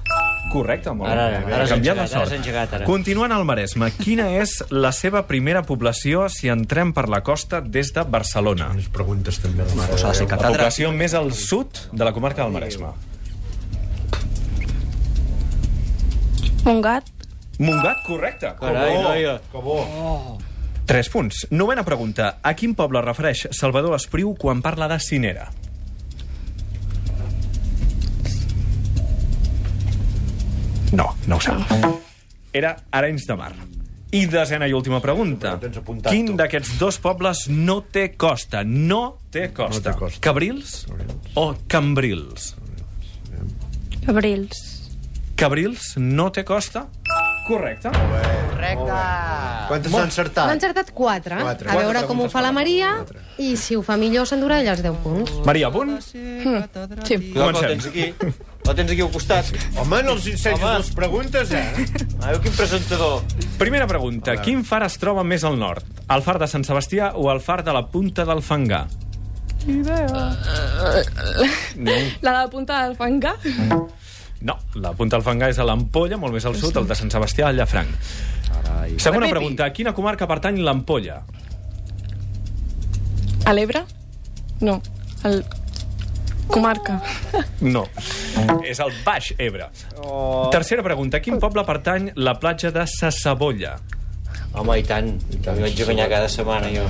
Correcte, 0.50 0.90
molt 0.90 1.10
Ara, 1.12 1.28
bé. 1.30 1.36
ara, 1.44 1.56
ara 1.60 1.66
canviat 1.70 1.96
la 1.96 2.02
engegat, 2.02 2.14
ara 2.16 2.22
has 2.24 2.28
sort. 2.28 2.32
engegat, 2.40 2.72
ara. 2.74 2.84
Continuant 2.88 3.30
al 3.32 3.44
Maresme, 3.46 3.90
quina 4.02 4.24
és 4.40 4.56
la 4.74 4.90
seva 4.90 5.22
primera 5.28 5.62
població 5.62 6.24
si 6.28 6.48
entrem 6.50 6.90
per 6.92 7.04
la 7.08 7.20
costa 7.22 7.60
des 7.62 7.92
de 7.94 8.02
Barcelona? 8.02 8.72
Més 8.74 8.88
preguntes 8.90 9.38
també 9.38 9.62
mare. 9.78 9.96
S'ha 9.96 10.08
de 10.10 10.14
ser 10.24 10.26
La 10.28 10.36
població 10.42 10.90
més 10.92 11.14
al 11.14 11.30
sud 11.32 11.84
de 11.92 12.04
la 12.04 12.12
comarca 12.12 12.42
del 12.42 12.52
Maresme. 12.52 12.90
Montgat. 16.64 17.06
Montgat, 17.58 18.02
correcte. 18.06 18.50
Carai, 18.60 18.94
noia. 19.02 19.38
Que 19.52 19.58
bo. 19.64 20.38
Tres 20.86 21.08
punts. 21.08 21.46
Novena 21.50 21.84
pregunta. 21.84 22.38
A 22.42 22.54
quin 22.58 22.74
poble 22.74 23.00
refereix 23.04 23.46
Salvador 23.54 23.94
Espriu 23.94 24.34
quan 24.34 24.62
parla 24.62 24.88
de 24.90 24.98
Cinera? 24.98 25.50
No, 30.92 31.14
no 31.26 31.36
ho 31.36 31.40
sap. 31.40 31.60
Era 32.52 32.76
Arenys 32.90 33.26
de 33.28 33.36
Mar. 33.38 33.52
I 34.10 34.24
desena 34.26 34.66
i 34.66 34.72
última 34.74 34.98
pregunta. 35.00 35.52
Apuntat, 35.54 36.10
Quin 36.10 36.32
d'aquests 36.38 36.72
dos 36.80 36.98
pobles 36.98 37.44
no 37.48 37.76
té 37.94 38.08
costa? 38.18 38.64
No 38.66 39.18
té 39.30 39.52
costa. 39.54 39.78
No 39.78 39.84
té 39.94 39.98
costa. 40.00 40.18
Cabrils 40.24 40.80
o 41.38 41.52
Cambrils? 41.70 42.56
Cabrils. 44.04 44.58
Cabrils 45.38 45.92
no 45.96 46.30
té 46.34 46.42
costa? 46.44 46.88
Correcte. 47.46 47.90
Correcte. 47.94 48.98
Quantes 49.70 49.90
s'han 49.92 50.00
N'ha 50.00 50.06
encertat? 50.08 50.50
encertat 50.56 50.90
4. 50.94 51.38
Quatre. 51.40 51.70
A 51.70 51.78
veure 51.78 52.02
com 52.10 52.20
ho 52.20 52.28
fa 52.30 52.42
la 52.42 52.50
Maria 52.52 52.90
i 53.38 53.54
si 53.56 53.78
ho 53.78 53.82
fa 53.86 53.96
millor 53.96 54.26
s'endurà 54.26 54.58
ella 54.60 54.74
els 54.74 54.82
10 54.82 54.98
punts. 55.06 55.32
Maria, 55.46 55.70
punt? 55.70 55.96
Sí. 56.02 56.18
Clar, 56.42 57.54
Comencem. 57.54 58.34
El 58.70 58.76
tens 58.78 58.90
aquí. 58.94 59.02
Al 59.04 59.10
costat. 59.12 59.50
Home, 59.76 60.02
no 60.06 60.14
els 60.16 60.26
ensenyis 60.30 60.62
Home. 60.62 60.78
les 60.78 60.90
preguntes, 60.96 61.50
eh? 61.52 61.86
Ah, 62.22 62.32
quin 62.42 62.52
presentador. 62.56 63.22
Primera 63.58 63.86
pregunta. 63.90 64.36
Quin 64.42 64.64
far 64.64 64.82
es 64.86 64.96
troba 65.02 65.24
més 65.24 65.44
al 65.44 65.58
nord? 65.58 65.84
El 66.10 66.22
far 66.26 66.38
de 66.40 66.46
Sant 66.50 66.64
Sebastià 66.66 67.12
o 67.16 67.30
el 67.32 67.40
far 67.40 67.62
de 67.64 67.72
la 67.76 67.86
Punta 67.90 68.24
del 68.24 68.42
Fangar? 68.42 68.86
No. 71.76 71.92
La 72.22 72.30
de 72.32 72.38
la 72.38 72.48
punta 72.50 72.82
del 72.86 72.96
fangar? 72.96 73.34
No, 74.40 74.56
la 74.74 74.92
Punta 74.96 75.16
del 75.18 75.24
Fangar 75.24 75.50
és 75.52 75.58
a 75.60 75.66
l'Ampolla, 75.68 76.16
molt 76.16 76.32
més 76.32 76.46
al 76.48 76.56
sud, 76.56 76.76
el 76.80 76.86
de 76.88 76.96
Sant 76.96 77.10
Sebastià, 77.12 77.50
al 77.50 77.58
Llafranc. 77.60 77.90
Carai. 78.48 78.94
Segona 78.98 79.26
Repeti. 79.26 79.36
pregunta. 79.36 79.66
A 79.66 79.72
quina 79.76 79.92
comarca 79.92 80.26
pertany 80.30 80.62
l'Ampolla? 80.64 81.20
A 83.44 83.52
l'Ebre? 83.52 83.84
No. 84.64 84.80
El... 85.28 85.42
Comarca. 86.50 86.98
No. 87.60 87.84
És 88.66 88.80
el 88.82 88.92
Baix 89.04 89.32
Ebre. 89.38 89.70
Oh. 90.02 90.48
Tercera 90.52 90.82
pregunta. 90.82 91.20
A 91.20 91.24
quin 91.24 91.38
poble 91.42 91.64
pertany 91.68 92.10
la 92.16 92.34
platja 92.42 92.72
de 92.74 92.86
Sasabolla? 92.90 93.76
Home, 94.50 94.74
i 94.80 94.82
tant. 94.82 95.12
M'hi 95.30 95.62
vaig 95.62 95.80
a 95.80 95.84
banyar 95.86 96.08
cada 96.10 96.28
setmana, 96.28 96.66
jo. 96.74 96.82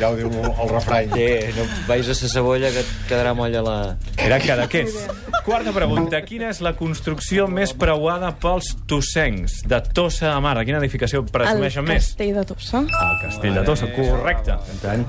Ja 0.00 0.08
ho 0.08 0.16
diu 0.16 0.30
el 0.32 0.70
refrany. 0.70 1.10
Sí, 1.12 1.26
no 1.58 1.66
vais 1.86 2.08
a 2.08 2.14
sa 2.16 2.30
cebolla 2.32 2.70
que 2.72 2.80
et 2.80 2.92
quedarà 3.10 3.34
molla 3.36 3.60
la... 3.66 3.74
Era 4.16 4.38
Cadaqués. 4.40 4.96
Quarta 5.44 5.74
pregunta. 5.76 6.22
Quina 6.24 6.48
és 6.48 6.62
la 6.64 6.72
construcció 6.78 7.44
més 7.52 7.74
preuada 7.76 8.30
pels 8.40 8.70
tossencs 8.88 9.58
de 9.68 9.80
Tossa 9.92 10.30
de 10.32 10.40
Mar? 10.40 10.54
A 10.56 10.64
quina 10.64 10.80
edificació 10.80 11.20
presumeixen 11.28 11.84
el 11.84 11.92
més? 11.92 12.08
castell 12.12 12.32
de 12.38 12.44
Tossa. 12.48 12.80
El 12.88 13.16
castell 13.26 13.58
de 13.60 13.64
Tossa, 13.68 13.90
correcte. 13.92 14.56
Tant. 14.80 15.04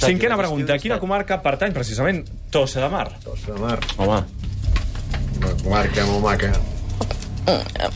Cinquena 0.00 0.38
pregunta. 0.40 0.78
A 0.78 0.80
quina 0.80 1.00
comarca 1.02 1.42
pertany 1.44 1.74
precisament 1.76 2.24
Tossa 2.54 2.80
de 2.86 2.88
Mar? 2.94 3.10
Tossa 3.24 3.52
de 3.52 3.60
mar. 3.60 3.76
Home, 3.98 4.22
Una 5.42 5.50
comarca 5.60 6.06
molt 6.08 6.22
maca. 6.24 6.52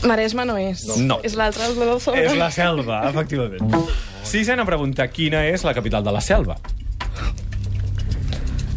Maresme 0.05 0.45
no 0.45 0.57
és. 0.57 0.83
No. 0.97 1.19
És 1.23 1.33
l'altre, 1.35 1.65
el 1.65 1.75
de 1.79 1.99
sobre. 1.99 2.25
És 2.25 2.35
la 2.37 2.51
selva, 2.53 3.01
efectivament. 3.09 3.73
Sisena 4.29 4.65
pregunta. 4.65 5.07
Quina 5.09 5.45
és 5.49 5.63
la 5.65 5.73
capital 5.73 6.03
de 6.05 6.11
la 6.13 6.21
selva? 6.21 6.57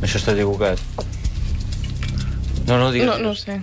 això 0.02 0.18
està 0.18 0.32
equivocat. 0.34 0.80
No, 2.66 2.78
no, 2.78 2.90
digues. 2.90 3.06
No, 3.06 3.18
no 3.22 3.30
ho 3.30 3.36
sé. 3.38 3.60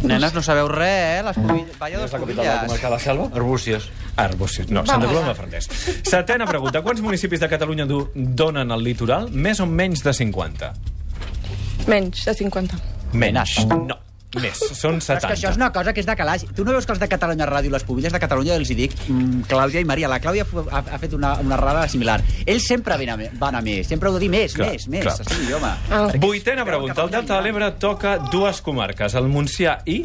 Nenes, 0.00 0.32
no 0.32 0.40
sabeu 0.40 0.68
res, 0.70 1.18
eh? 1.20 1.22
Les 1.26 1.36
cubilles. 1.36 1.74
Vaya 1.78 1.98
És 1.98 2.02
dos 2.06 2.12
la 2.14 2.20
capital 2.22 2.44
de 2.46 2.52
la 2.54 2.60
comarca 2.64 2.86
de 2.86 2.92
la 2.94 2.98
selva? 3.02 3.26
Arbúcies. 3.36 3.88
Arbúcies. 4.16 4.70
No, 4.70 4.84
Santa 4.86 5.06
Coloma 5.06 5.28
de 5.28 5.34
Farners. 5.34 5.68
Setena 6.08 6.46
pregunta. 6.48 6.80
Quants 6.82 7.02
municipis 7.04 7.40
de 7.40 7.48
Catalunya 7.52 7.84
du- 7.86 8.06
donen 8.14 8.72
al 8.72 8.82
litoral? 8.82 9.28
Més 9.30 9.60
o 9.60 9.66
menys 9.66 10.02
de 10.04 10.14
50? 10.16 10.72
Menys 11.86 12.24
de 12.24 12.34
50. 12.34 12.80
Menys. 13.12 13.58
No. 13.68 13.98
Més. 14.38 14.60
Són 14.78 15.00
Però 15.02 15.16
és 15.16 15.24
que 15.24 15.34
això 15.34 15.48
és 15.50 15.56
70. 15.56 15.58
una 15.58 15.68
cosa 15.74 15.92
que 15.92 15.98
és 15.98 16.06
de 16.06 16.14
calaix. 16.14 16.44
Tu 16.54 16.62
no 16.64 16.70
veus 16.70 16.86
que 16.86 16.92
els 16.94 17.00
de 17.02 17.08
Catalunya 17.10 17.48
Ràdio, 17.50 17.72
les 17.74 17.82
pubilles 17.82 18.12
de 18.14 18.20
Catalunya, 18.22 18.54
els 18.54 18.70
hi 18.70 18.76
dic, 18.78 18.94
mm, 19.08 19.48
Clàudia 19.50 19.82
i 19.82 19.84
Maria, 19.88 20.06
la 20.06 20.20
Clàudia 20.22 20.46
ha, 20.70 20.82
ha 20.86 20.98
fet 21.02 21.16
una, 21.18 21.32
una 21.42 21.56
errada 21.56 21.88
similar. 21.90 22.20
Ells 22.46 22.68
sempre 22.70 22.94
van 23.00 23.10
a, 23.10 23.30
van 23.40 23.58
a 23.58 23.60
més, 23.60 23.88
sempre 23.90 24.08
heu 24.08 24.14
de 24.14 24.20
dir 24.22 24.30
més, 24.30 24.54
Clar, 24.54 24.70
més, 24.70 24.86
més, 24.86 25.06
és 25.24 25.32
l'idioma. 25.34 25.72
Ah. 25.90 26.06
Vuitena 26.22 26.64
pregunta. 26.64 27.02
El 27.02 27.10
Delta 27.10 27.40
de 27.40 27.42
l'Ebre 27.48 27.72
toca 27.82 28.18
dues 28.30 28.60
comarques, 28.62 29.18
el 29.18 29.26
Montsià 29.26 29.80
i... 29.90 30.04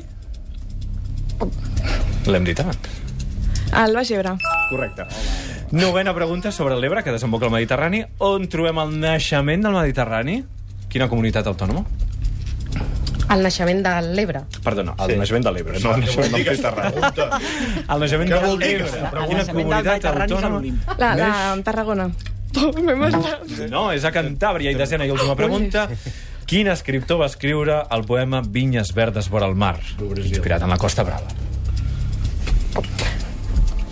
L'hem 2.25 2.47
dit 2.47 2.59
abans. 2.63 2.89
El 3.75 3.93
Baix 3.93 4.09
Ebre. 4.15 4.33
Correcte. 4.71 5.05
Novena 5.75 6.13
pregunta 6.15 6.51
sobre 6.51 6.77
l'Ebre, 6.79 7.03
que 7.03 7.13
desemboca 7.13 7.45
al 7.45 7.53
Mediterrani. 7.53 8.01
On 8.25 8.49
trobem 8.49 8.81
el 8.81 8.97
naixement 9.01 9.65
del 9.65 9.77
Mediterrani? 9.77 10.39
Quina 10.89 11.09
comunitat 11.11 11.45
autònoma? 11.51 11.85
El 13.33 13.41
naixement 13.41 13.81
de 13.85 13.93
l'Ebre. 14.13 14.43
Perdona, 14.63 14.93
el 15.01 15.17
naixement 15.17 15.45
de 15.47 15.51
l'Ebre, 15.55 15.79
no 15.81 15.95
el 15.95 16.01
naixement 16.03 16.31
del 16.31 16.45
Mediterrani. 16.45 17.01
El 17.89 18.03
naixement 18.05 18.29
de 18.35 18.39
l'Ebre. 18.59 18.89
Quina 19.31 19.45
comunitat 19.49 20.07
autònoma? 20.11 20.61
La, 21.01 21.11
la 21.19 21.31
Tarragona. 21.65 22.09
No, 23.71 23.89
és 23.91 24.05
a 24.07 24.11
Cantàbria. 24.15 24.71
I 24.71 24.77
desena 24.79 25.07
i 25.07 25.11
última 25.11 25.35
pregunta. 25.35 25.87
Quin 26.45 26.69
escriptor 26.69 27.17
va 27.23 27.25
escriure 27.31 27.79
el 27.91 28.05
poema 28.05 28.43
Vinyes 28.45 28.93
verdes 28.93 29.31
vora 29.33 29.47
el 29.49 29.55
mar, 29.57 29.79
inspirat 30.21 30.61
en 30.61 30.69
la 30.69 30.77
Costa 30.77 31.03
Brava? 31.03 31.33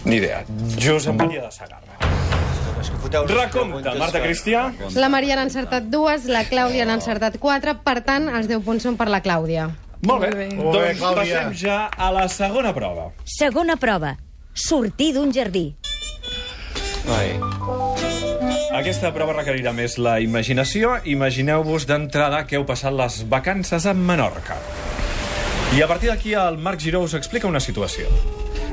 Ni 0.05 0.17
idea. 0.19 0.43
Josep 0.77 1.15
Maria 1.17 1.47
de 1.47 1.51
Sagarra. 1.51 1.92
Recompte, 2.83 3.93
Marta 3.99 4.21
Cristià. 4.21 4.71
La 4.95 5.09
Maria 5.09 5.35
n'ha 5.37 5.43
encertat 5.47 5.87
dues, 5.91 6.25
la 6.25 6.43
Clàudia 6.49 6.85
n'ha 6.85 6.97
encertat 6.99 7.37
quatre, 7.39 7.75
per 7.83 8.01
tant, 8.03 8.27
els 8.29 8.47
10 8.49 8.63
punts 8.65 8.83
són 8.83 8.97
per 8.99 9.07
la 9.11 9.21
Clàudia. 9.23 9.69
Molt 10.03 10.21
bé. 10.21 10.29
Molt 10.29 10.35
bé. 10.35 10.47
Molt 10.57 10.77
bé, 10.77 10.87
Doncs 10.93 10.99
Clàudia. 10.99 11.15
passem 11.15 11.53
ja 11.63 11.77
a 11.87 12.11
la 12.11 12.27
segona 12.27 12.73
prova. 12.75 13.11
Segona 13.25 13.77
prova. 13.77 14.17
Sortir 14.53 15.13
d'un 15.13 15.31
jardí. 15.33 15.75
Ai. 17.09 17.39
Aquesta 18.73 19.11
prova 19.13 19.33
requerirà 19.37 19.71
més 19.75 19.97
la 19.97 20.19
imaginació. 20.19 20.97
Imagineu-vos 21.05 21.85
d'entrada 21.87 22.45
que 22.47 22.57
heu 22.57 22.65
passat 22.65 22.93
les 22.93 23.23
vacances 23.29 23.85
a 23.85 23.93
Menorca. 23.93 24.57
I 25.77 25.81
a 25.81 25.87
partir 25.87 26.09
d'aquí 26.09 26.33
el 26.37 26.57
Marc 26.57 26.79
Giró 26.79 27.01
us 27.01 27.13
explica 27.13 27.47
una 27.47 27.59
situació. 27.59 28.07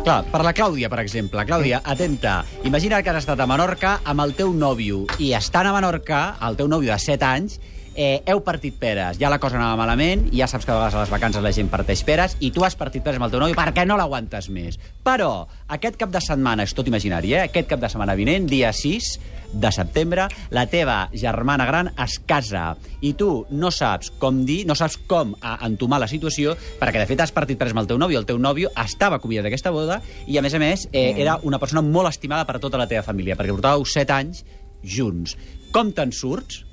Clar, 0.00 0.22
per 0.32 0.40
la 0.40 0.54
Clàudia, 0.56 0.88
per 0.88 1.02
exemple. 1.02 1.42
Clàudia, 1.44 1.82
atenta. 1.84 2.38
Imagina 2.64 3.02
que 3.04 3.12
has 3.12 3.18
estat 3.20 3.40
a 3.44 3.46
Menorca 3.46 3.98
amb 4.08 4.24
el 4.24 4.32
teu 4.38 4.54
nòvio 4.56 5.02
i 5.20 5.34
estant 5.36 5.68
a 5.68 5.74
Menorca, 5.76 6.20
el 6.48 6.56
teu 6.56 6.70
nòvio 6.72 6.94
de 6.94 6.96
7 7.04 7.26
anys, 7.28 7.58
eh, 7.94 8.22
heu 8.26 8.42
partit 8.46 8.76
peres. 8.78 9.18
Ja 9.20 9.30
la 9.32 9.40
cosa 9.42 9.58
anava 9.58 9.78
malament, 9.80 10.28
ja 10.34 10.48
saps 10.50 10.66
que 10.66 10.72
a 10.72 10.78
vegades 10.78 10.96
a 10.96 11.02
les 11.04 11.12
vacances 11.12 11.42
la 11.42 11.52
gent 11.54 11.70
parteix 11.72 12.04
peres, 12.06 12.36
i 12.40 12.52
tu 12.54 12.64
has 12.66 12.76
partit 12.78 13.04
peres 13.04 13.20
amb 13.20 13.28
el 13.28 13.34
teu 13.34 13.42
nòvio 13.42 13.58
perquè 13.58 13.86
no 13.88 13.98
l'aguantes 14.00 14.50
més. 14.52 14.78
Però 15.04 15.46
aquest 15.68 15.98
cap 16.00 16.12
de 16.14 16.22
setmana, 16.24 16.64
és 16.66 16.74
tot 16.76 16.88
imaginari, 16.88 17.34
eh? 17.34 17.44
aquest 17.48 17.68
cap 17.70 17.82
de 17.82 17.90
setmana 17.90 18.16
vinent, 18.18 18.48
dia 18.50 18.72
6 18.72 19.12
de 19.52 19.72
setembre, 19.74 20.28
la 20.54 20.66
teva 20.70 21.08
germana 21.12 21.66
gran 21.66 21.90
es 21.98 22.20
casa 22.22 22.76
i 23.02 23.12
tu 23.18 23.46
no 23.50 23.72
saps 23.74 24.12
com 24.22 24.44
dir, 24.46 24.62
no 24.68 24.76
saps 24.78 24.96
com 25.10 25.34
a 25.42 25.56
entomar 25.66 25.98
la 26.00 26.08
situació, 26.10 26.54
perquè 26.78 27.02
de 27.02 27.08
fet 27.10 27.24
has 27.24 27.34
partit 27.34 27.58
pres 27.58 27.74
amb 27.74 27.82
el 27.82 27.90
teu 27.90 27.98
nòvio, 27.98 28.22
el 28.22 28.28
teu 28.28 28.38
nòvio 28.38 28.70
estava 28.78 29.18
convidat 29.18 29.48
d'aquesta 29.48 29.74
boda 29.74 30.00
i 30.30 30.38
a 30.38 30.44
més 30.46 30.54
a 30.54 30.62
més 30.62 30.86
eh, 30.92 31.10
era 31.18 31.40
una 31.42 31.58
persona 31.58 31.82
molt 31.82 32.12
estimada 32.12 32.46
per 32.46 32.60
tota 32.62 32.78
la 32.78 32.88
teva 32.90 33.02
família, 33.06 33.36
perquè 33.36 33.54
portàveu 33.56 33.84
7 33.84 34.18
anys 34.20 34.44
junts. 34.86 35.36
Com 35.74 35.90
te'n 35.94 36.14
surts? 36.14 36.69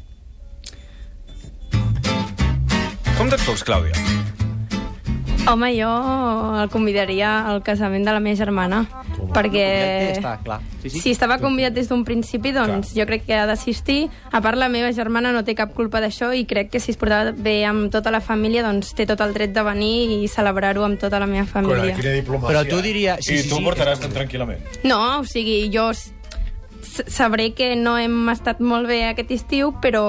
Com 3.17 3.31
te'n 3.33 3.41
surts, 3.41 3.63
Clàudia? 3.65 3.97
Home, 5.47 5.69
jo 5.73 5.89
el 6.59 6.67
convidaria 6.69 7.29
al 7.49 7.63
casament 7.65 8.03
de 8.05 8.11
la 8.13 8.19
meva 8.21 8.37
germana. 8.37 8.81
Perquè... 9.33 9.63
Ja 9.63 10.09
està, 10.11 10.33
clar. 10.43 10.57
Sí, 10.83 10.91
sí. 10.91 10.99
Si 11.01 11.13
estava 11.15 11.37
convidat 11.41 11.73
des 11.73 11.87
d'un 11.89 12.03
principi, 12.05 12.51
doncs 12.53 12.91
jo 12.93 13.05
crec 13.09 13.23
que 13.25 13.37
ha 13.39 13.47
d'assistir. 13.49 14.11
A 14.29 14.41
part, 14.43 14.59
la 14.59 14.67
meva 14.69 14.91
germana 14.93 15.31
no 15.33 15.41
té 15.47 15.55
cap 15.57 15.71
culpa 15.73 16.01
d'això 16.03 16.29
i 16.35 16.43
crec 16.45 16.69
que 16.75 16.81
si 16.83 16.91
es 16.93 16.99
portava 16.99 17.31
bé 17.31 17.61
amb 17.65 17.87
tota 17.93 18.13
la 18.13 18.19
família, 18.21 18.61
doncs 18.67 18.91
té 18.93 19.07
tot 19.09 19.23
el 19.25 19.33
dret 19.33 19.55
de 19.55 19.63
venir 19.65 20.19
i 20.19 20.27
celebrar-ho 20.29 20.85
amb 20.85 20.99
tota 21.01 21.17
la 21.23 21.29
meva 21.31 21.47
família. 21.49 21.95
quina 21.97 22.13
diplomàcia. 22.19 22.51
Però 22.51 22.65
tu 22.69 22.83
diries... 22.85 23.23
Sí, 23.25 23.39
I 23.39 23.47
tu 23.49 23.57
ho 23.57 23.63
portaràs 23.65 24.03
tan 24.03 24.13
tranquil·lament. 24.13 24.61
No, 24.85 24.99
o 25.21 25.25
sigui, 25.25 25.63
jo 25.73 25.89
sabré 27.07 27.49
que 27.57 27.73
no 27.79 27.97
hem 27.97 28.29
estat 28.35 28.61
molt 28.61 28.85
bé 28.91 29.07
aquest 29.09 29.33
estiu, 29.39 29.73
però 29.81 30.05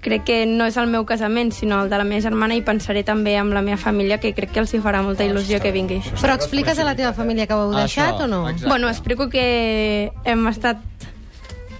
crec 0.00 0.24
que 0.24 0.38
no 0.46 0.66
és 0.68 0.76
el 0.80 0.88
meu 0.90 1.04
casament, 1.06 1.52
sinó 1.52 1.82
el 1.84 1.90
de 1.90 1.98
la 2.00 2.04
meva 2.08 2.22
germana 2.24 2.56
i 2.56 2.62
pensaré 2.64 3.02
també 3.06 3.36
amb 3.38 3.54
la 3.56 3.62
meva 3.62 3.78
família, 3.80 4.18
que 4.20 4.32
crec 4.34 4.52
que 4.54 4.60
els 4.62 4.72
hi 4.74 4.80
farà 4.82 5.02
molta 5.06 5.26
il·lusió 5.26 5.60
que 5.60 5.72
vingui. 5.72 6.00
Però 6.20 6.34
expliques 6.34 6.78
a 6.78 6.86
la 6.88 6.96
teva 6.96 7.12
família 7.16 7.46
que 7.46 7.54
ho 7.54 7.66
heu 7.68 7.74
deixat 7.76 8.14
Això, 8.16 8.24
o 8.24 8.30
no? 8.30 8.48
exacte. 8.48 8.68
Bueno, 8.68 8.88
explico 8.88 9.28
que 9.28 10.12
hem 10.24 10.46
estat... 10.48 10.78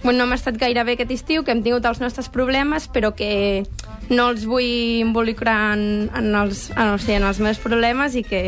Bueno, 0.03 0.19
no 0.19 0.23
hem 0.25 0.33
estat 0.33 0.57
gaire 0.57 0.83
bé 0.83 0.95
aquest 0.97 1.11
estiu, 1.13 1.43
que 1.45 1.53
hem 1.53 1.61
tingut 1.61 1.85
els 1.85 1.99
nostres 2.01 2.29
problemes, 2.29 2.87
però 2.89 3.13
que 3.13 3.65
no 4.11 4.27
els 4.29 4.43
vull 4.45 4.67
involucrar 5.01 5.73
en, 5.77 6.09
en, 6.13 6.27
els, 6.35 6.65
en, 6.75 6.93
o 6.93 6.97
sigui, 6.99 7.15
en 7.17 7.25
els 7.29 7.39
meus 7.39 7.57
problemes 7.63 8.15
i 8.19 8.23
que, 8.27 8.41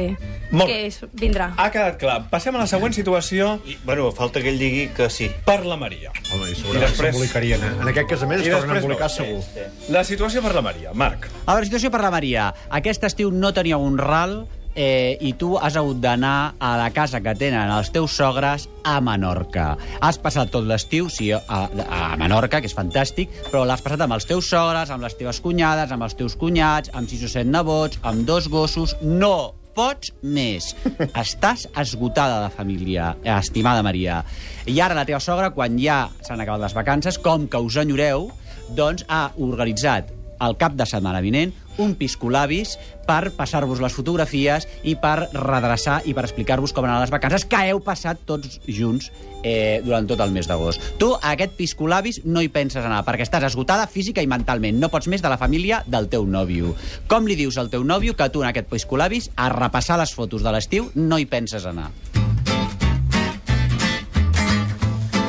Molt 0.52 0.68
que 0.70 0.86
és- 0.90 1.00
vindrà. 1.18 1.54
Ha 1.58 1.70
quedat 1.74 1.98
clar. 2.02 2.18
Passem 2.30 2.54
a 2.56 2.60
la 2.62 2.68
següent 2.68 2.94
situació 2.94 3.56
I, 3.66 3.78
bueno, 3.88 4.12
falta 4.12 4.42
que 4.44 4.52
ell 4.52 4.60
digui 4.60 4.90
que 4.96 5.10
sí. 5.10 5.30
per 5.48 5.62
la 5.66 5.78
Maria. 5.80 6.12
Home, 6.34 6.50
i 6.50 6.52
I 6.52 6.56
segurament 6.56 6.90
després- 6.90 7.16
s'embolicarien. 7.16 7.64
eh? 7.64 7.72
En 7.82 7.88
aquest 7.94 8.10
casament 8.10 8.42
es 8.42 8.50
tornen 8.52 8.76
a 8.76 8.80
embolicar 8.80 9.10
no. 9.10 9.16
segur. 9.16 9.44
La 9.90 10.04
situació 10.04 10.42
per 10.44 10.54
la 10.54 10.62
Maria. 10.62 10.92
Marc. 10.94 11.30
A 11.46 11.54
veure, 11.56 11.66
situació 11.66 11.90
per 11.92 12.02
la 12.02 12.12
Maria. 12.12 12.54
Aquest 12.70 13.04
estiu 13.10 13.32
no 13.32 13.54
tenia 13.54 13.78
un 13.78 13.98
ral 13.98 14.44
eh, 14.76 15.18
i 15.22 15.34
tu 15.40 15.54
has 15.58 15.78
hagut 15.80 16.00
d'anar 16.04 16.56
a 16.60 16.74
la 16.80 16.90
casa 16.94 17.22
que 17.24 17.36
tenen 17.38 17.72
els 17.74 17.92
teus 17.94 18.16
sogres 18.18 18.68
a 18.84 19.00
Menorca. 19.02 19.74
Has 20.02 20.20
passat 20.22 20.52
tot 20.54 20.68
l'estiu, 20.68 21.10
sí, 21.14 21.32
a, 21.34 21.42
a 21.42 22.14
Menorca, 22.20 22.62
que 22.62 22.70
és 22.70 22.78
fantàstic, 22.78 23.34
però 23.50 23.64
l'has 23.68 23.84
passat 23.84 24.06
amb 24.06 24.18
els 24.18 24.30
teus 24.30 24.50
sogres, 24.50 24.94
amb 24.94 25.06
les 25.06 25.18
teves 25.20 25.42
cunyades, 25.44 25.92
amb 25.94 26.08
els 26.08 26.18
teus 26.20 26.38
cunyats, 26.40 26.94
amb 26.94 27.10
sis 27.10 27.26
o 27.26 27.32
set 27.32 27.50
nebots, 27.50 28.02
amb 28.04 28.26
dos 28.28 28.50
gossos... 28.52 28.98
No 29.04 29.54
pots 29.74 30.12
més. 30.22 30.72
Estàs 31.24 31.66
esgotada 31.82 32.44
de 32.46 32.50
família, 32.54 33.14
estimada 33.40 33.82
Maria. 33.86 34.22
I 34.70 34.80
ara 34.86 34.98
la 34.98 35.06
teva 35.10 35.22
sogra, 35.24 35.50
quan 35.56 35.80
ja 35.82 36.06
s'han 36.22 36.44
acabat 36.44 36.68
les 36.68 36.78
vacances, 36.78 37.18
com 37.18 37.48
que 37.50 37.62
us 37.62 37.80
enyoreu, 37.82 38.30
doncs 38.78 39.06
ha 39.10 39.26
organitzat 39.42 40.14
el 40.48 40.58
cap 40.60 40.76
de 40.78 40.88
setmana 40.90 41.22
vinent 41.24 41.54
un 41.82 41.96
piscolabis 41.98 42.78
per 43.08 43.32
passar-vos 43.34 43.82
les 43.82 43.94
fotografies 43.96 44.68
i 44.86 44.96
per 45.00 45.30
redreçar 45.34 46.02
i 46.06 46.14
per 46.14 46.26
explicar-vos 46.28 46.74
com 46.74 46.86
han 46.86 46.94
anat 46.94 47.08
les 47.08 47.14
vacances 47.16 47.46
que 47.50 47.62
heu 47.70 47.82
passat 47.84 48.22
tots 48.30 48.60
junts 48.68 49.10
eh, 49.44 49.82
durant 49.84 50.08
tot 50.08 50.22
el 50.24 50.32
mes 50.36 50.48
d'agost. 50.48 50.82
Tu 51.02 51.10
a 51.16 51.34
aquest 51.34 51.58
piscolabis 51.58 52.22
no 52.26 52.44
hi 52.44 52.52
penses 52.54 52.86
anar 52.86 53.04
perquè 53.08 53.26
estàs 53.26 53.48
esgotada 53.50 53.88
física 53.90 54.22
i 54.22 54.30
mentalment. 54.30 54.80
No 54.80 54.92
pots 54.94 55.10
més 55.10 55.24
de 55.26 55.32
la 55.34 55.40
família 55.42 55.84
del 55.88 56.10
teu 56.14 56.28
nòvio. 56.30 56.76
Com 57.10 57.28
li 57.28 57.38
dius 57.40 57.58
al 57.58 57.72
teu 57.74 57.84
nòvio 57.84 58.16
que 58.16 58.30
tu 58.30 58.44
en 58.44 58.52
aquest 58.52 58.70
piscolabis 58.70 59.32
a 59.36 59.50
repassar 59.54 60.00
les 60.00 60.14
fotos 60.14 60.46
de 60.46 60.54
l'estiu 60.54 60.92
no 60.96 61.20
hi 61.20 61.26
penses 61.26 61.66
anar? 61.66 61.90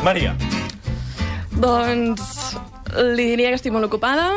Maria. 0.05 0.35
Doncs 1.57 2.55
li 3.17 3.25
diria 3.31 3.49
que 3.51 3.59
estic 3.59 3.73
molt 3.73 3.89
ocupada, 3.89 4.29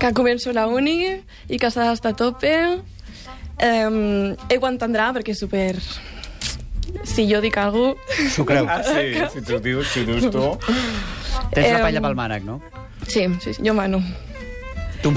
que 0.00 0.10
començo 0.16 0.52
la 0.56 0.66
uni 0.70 0.96
i 1.48 1.58
que 1.60 1.70
s'ha 1.70 1.90
d'estar 1.90 2.14
a 2.14 2.18
tope. 2.18 2.54
Um, 3.60 4.32
ell 4.48 4.62
ho 4.62 4.68
entendrà 4.70 5.10
perquè 5.16 5.34
és 5.36 5.42
super... 5.44 5.74
Si 7.06 7.22
jo 7.30 7.38
dic 7.44 7.54
alguna 7.60 7.94
cosa... 7.94 8.30
S'ho 8.34 8.44
creu. 8.48 8.66
Ah, 8.66 8.80
sí, 8.82 9.12
si 9.34 9.42
tu 9.46 9.60
dius, 9.62 9.92
si 9.92 10.02
dius 10.08 10.26
tu... 10.32 10.42
Tens 11.54 11.70
la 11.76 11.82
palla 11.84 12.00
pel 12.02 12.16
mànec, 12.18 12.42
no? 12.46 12.58
Sí, 13.06 13.26
sí, 13.44 13.52
sí, 13.54 13.60
jo 13.62 13.74
mano. 13.76 14.00
Tu... 15.04 15.12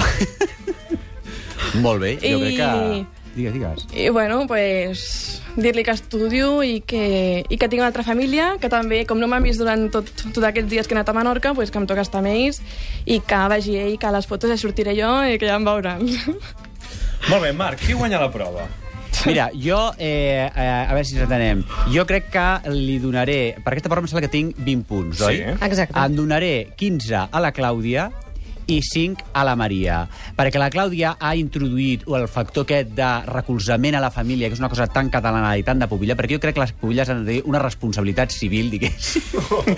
Molt 1.84 2.00
bé, 2.04 2.14
jo 2.22 2.38
I- 2.38 2.42
crec 2.44 2.60
que... 2.60 3.06
Digues, 3.34 3.52
digues. 3.56 3.86
I 3.98 4.08
bueno, 4.14 4.44
pues, 4.46 5.33
dir-li 5.56 5.84
que 5.86 5.94
estudio 5.94 6.62
i 6.66 6.80
que, 6.86 7.44
i 7.48 7.58
que 7.58 7.68
tinc 7.68 7.80
una 7.80 7.88
altra 7.90 8.04
família, 8.06 8.54
que 8.60 8.70
també, 8.72 9.04
com 9.08 9.20
no 9.20 9.28
m'han 9.30 9.44
vist 9.46 9.62
durant 9.62 9.86
tot, 9.92 10.10
tots 10.26 10.46
aquests 10.50 10.70
dies 10.70 10.88
que 10.88 10.96
he 10.96 10.98
anat 10.98 11.12
a 11.12 11.16
Menorca, 11.16 11.54
pues, 11.54 11.70
que 11.70 11.80
em 11.80 11.88
toca 11.90 12.04
estar 12.04 12.22
amb 12.22 12.32
ells 12.32 12.60
i 13.06 13.20
que 13.20 13.42
vagi 13.50 13.76
ell, 13.80 13.98
que 13.98 14.08
a 14.08 14.14
les 14.14 14.26
fotos 14.30 14.50
ja 14.50 14.58
sortiré 14.60 14.96
jo 14.98 15.10
i 15.28 15.38
que 15.38 15.50
ja 15.50 15.58
em 15.60 15.66
veuran. 15.66 16.06
Molt 17.30 17.42
bé, 17.42 17.52
Marc, 17.56 17.84
qui 17.86 17.94
guanya 17.96 18.20
la 18.20 18.32
prova? 18.32 18.66
Mira, 19.24 19.46
jo, 19.54 19.78
eh, 19.96 20.50
eh, 20.50 20.68
a 20.84 20.92
veure 20.92 21.04
si 21.06 21.14
ens 21.14 21.24
entenem, 21.24 21.62
jo 21.94 22.02
crec 22.04 22.26
que 22.34 22.74
li 22.74 22.98
donaré, 23.00 23.54
per 23.62 23.72
aquesta 23.72 23.88
prova 23.88 24.04
em 24.04 24.10
sembla 24.10 24.26
que 24.26 24.32
tinc 24.32 24.58
20 24.58 24.84
punts, 24.88 25.22
oi? 25.24 25.38
Sí. 25.38 25.54
Exacte. 25.64 25.96
En 25.96 26.18
donaré 26.18 26.74
15 26.76 27.28
a 27.30 27.40
la 27.40 27.54
Clàudia 27.54 28.10
i 28.66 28.80
5 28.82 29.30
a 29.32 29.44
la 29.44 29.54
Maria. 29.56 30.04
Perquè 30.36 30.58
la 30.60 30.70
Clàudia 30.72 31.14
ha 31.20 31.34
introduït 31.36 32.04
el 32.08 32.26
factor 32.28 32.64
aquest 32.64 32.94
de 32.96 33.08
recolzament 33.26 33.94
a 33.98 34.00
la 34.04 34.10
família, 34.14 34.48
que 34.48 34.54
és 34.56 34.62
una 34.62 34.70
cosa 34.72 34.86
tan 34.86 35.10
catalana 35.10 35.52
i 35.58 35.62
tan 35.66 35.78
de 35.82 35.88
pubilla, 35.90 36.16
perquè 36.16 36.36
jo 36.36 36.40
crec 36.42 36.54
que 36.56 36.64
les 36.64 36.72
pubilles 36.72 37.08
han 37.10 37.24
de 37.24 37.30
tenir 37.32 37.42
una 37.50 37.58
responsabilitat 37.62 38.30
civil, 38.34 38.70
diguéssim, 38.72 39.22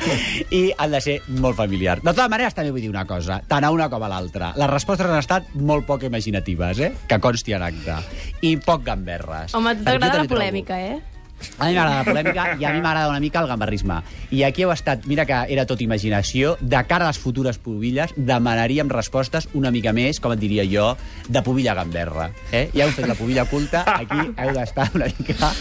i 0.50 0.62
han 0.78 0.90
de 0.94 1.00
ser 1.00 1.18
molt 1.40 1.56
familiars. 1.58 2.02
De 2.04 2.12
totes 2.12 2.30
maneres, 2.32 2.54
també 2.54 2.70
vull 2.74 2.84
dir 2.84 2.90
una 2.92 3.06
cosa, 3.08 3.40
tant 3.48 3.64
a 3.66 3.72
una 3.74 3.88
com 3.92 4.02
a 4.06 4.10
l'altra. 4.12 4.52
Les 4.56 4.70
respostes 4.70 5.06
han 5.08 5.18
estat 5.18 5.52
molt 5.54 5.86
poc 5.88 6.04
imaginatives, 6.06 6.80
eh? 6.80 6.92
que 7.08 7.18
consti 7.20 7.56
en 7.56 7.62
acte. 7.66 7.98
I 8.46 8.56
poc 8.62 8.84
gamberres. 8.86 9.54
Home, 9.56 9.74
t'agrada 9.82 10.06
la 10.06 10.12
també 10.20 10.28
trobo- 10.28 10.38
polèmica, 10.40 10.80
eh? 10.80 10.98
A 11.58 11.66
mi 11.68 11.74
m'agrada 11.74 11.98
la 12.00 12.04
polèmica 12.04 12.46
i 12.58 12.64
a 12.64 12.72
mi 12.72 12.80
m'agrada 12.80 13.08
una 13.10 13.20
mica 13.20 13.40
el 13.40 13.48
gamberrisme. 13.48 14.00
I 14.30 14.42
aquí 14.44 14.64
heu 14.64 14.72
estat, 14.72 15.04
mira 15.06 15.24
que 15.28 15.36
era 15.52 15.66
tot 15.66 15.80
imaginació, 15.84 16.56
de 16.60 16.80
cara 16.88 17.04
a 17.06 17.08
les 17.12 17.18
futures 17.18 17.58
pubilles, 17.58 18.12
demanaríem 18.16 18.88
respostes 18.90 19.48
una 19.54 19.70
mica 19.70 19.92
més, 19.96 20.20
com 20.20 20.32
et 20.34 20.40
diria 20.40 20.64
jo, 20.68 20.96
de 21.28 21.42
pubilla 21.42 21.74
gamberra. 21.74 22.30
Eh? 22.52 22.68
Ja 22.74 22.86
heu 22.86 22.92
fet 22.96 23.06
la 23.08 23.14
pubilla 23.18 23.44
culta, 23.50 23.84
aquí 23.86 24.18
heu 24.36 24.52
d'estar 24.56 24.88
una 24.94 25.06
mica 25.12 25.52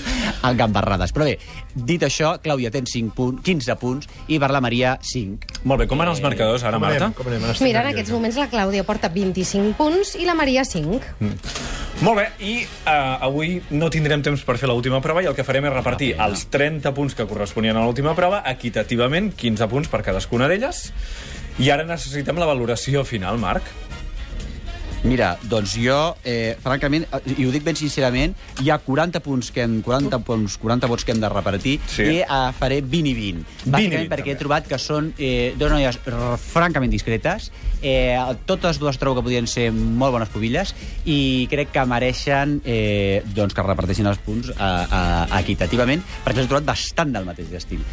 en 0.44 0.58
gamberrades. 0.58 1.14
Però 1.16 1.26
bé, 1.28 1.38
dit 1.76 2.02
això, 2.04 2.36
Clàudia 2.42 2.72
tens 2.72 2.92
5 2.96 3.14
punts, 3.16 3.42
15 3.46 3.76
punts 3.82 4.10
i 4.28 4.40
per 4.40 4.52
la 4.52 4.62
Maria 4.64 4.98
5. 5.02 5.62
Molt 5.66 5.84
bé, 5.84 5.88
com 5.92 5.98
van 6.02 6.12
els 6.14 6.22
marcadors 6.24 6.64
ara, 6.64 6.80
Com 6.80 6.88
Marta? 6.88 7.06
anem? 7.06 7.18
Com 7.18 7.28
anem? 7.32 7.44
Ara 7.44 7.56
estic 7.56 7.68
Mira, 7.68 7.82
en 7.86 7.92
aquests 7.94 8.12
moments 8.16 8.38
la 8.40 8.50
Clàudia 8.52 8.84
porta 8.88 9.10
25 9.10 9.76
punts 9.78 10.16
i 10.20 10.26
la 10.26 10.36
Maria 10.38 10.64
5. 10.66 11.02
Molt 12.04 12.20
bé, 12.20 12.26
i 12.44 12.56
uh, 12.66 13.24
avui 13.24 13.62
no 13.72 13.88
tindrem 13.88 14.20
temps 14.24 14.42
per 14.44 14.58
fer 14.60 14.68
l'última 14.68 15.00
prova 15.04 15.22
i 15.24 15.30
el 15.30 15.36
que 15.38 15.46
farem 15.48 15.70
és 15.70 15.74
repartir 15.78 16.10
els 16.20 16.44
30 16.52 16.92
punts 16.98 17.16
que 17.16 17.24
corresponien 17.30 17.80
a 17.80 17.86
l'última 17.86 18.12
prova 18.18 18.42
equitativament, 18.52 19.32
15 19.40 19.70
punts 19.72 19.92
per 19.92 20.02
cadascuna 20.04 20.50
d'elles. 20.52 20.90
I 21.64 21.72
ara 21.72 21.88
necessitem 21.88 22.36
la 22.42 22.50
valoració 22.50 23.06
final, 23.08 23.40
Marc. 23.40 23.72
Mira, 25.06 25.36
doncs 25.46 25.76
jo, 25.78 26.16
eh, 26.26 26.58
francament, 26.64 27.06
eh, 27.14 27.36
i 27.38 27.46
ho 27.46 27.52
dic 27.54 27.62
ben 27.64 27.78
sincerament, 27.78 28.34
hi 28.64 28.72
ha 28.74 28.80
40 28.82 29.20
punts 29.22 29.52
que 29.54 29.62
hem, 29.62 29.76
40 29.86 30.18
punts, 30.26 30.56
40 30.58 30.88
vots 30.90 31.06
que 31.06 31.14
hem 31.14 31.20
de 31.22 31.30
repartir 31.30 31.76
Sí. 31.86 32.02
i 32.02 32.16
eh, 32.24 32.52
faré 32.58 32.82
20 32.82 33.12
i 33.12 33.14
20. 33.14 33.44
20 33.46 33.70
i 33.70 33.70
Bàsicament 33.70 34.02
20, 34.02 34.10
perquè 34.10 34.24
també. 34.26 34.34
he 34.34 34.40
trobat 34.42 34.68
que 34.68 34.80
són 34.82 35.12
eh, 35.20 35.54
dues 35.60 35.72
noies 35.72 36.00
francament 36.50 36.90
discretes, 36.92 37.52
eh, 37.84 38.18
totes 38.50 38.80
dues 38.82 38.98
trobo 38.98 39.20
que 39.20 39.26
podien 39.28 39.46
ser 39.48 39.68
molt 39.72 40.16
bones 40.16 40.30
pubilles 40.34 40.74
i 41.06 41.46
crec 41.52 41.70
que 41.76 41.86
mereixen 41.86 42.58
eh, 42.66 43.22
doncs 43.36 43.54
que 43.54 43.62
reparteixin 43.62 44.10
els 44.10 44.18
punts 44.26 44.50
eh, 44.50 44.56
eh, 44.58 45.40
equitativament 45.40 46.02
perquè 46.26 46.40
els 46.42 46.48
he 46.48 46.50
trobat 46.50 46.66
bastant 46.74 47.14
del 47.14 47.30
mateix 47.30 47.54
estil. 47.54 47.86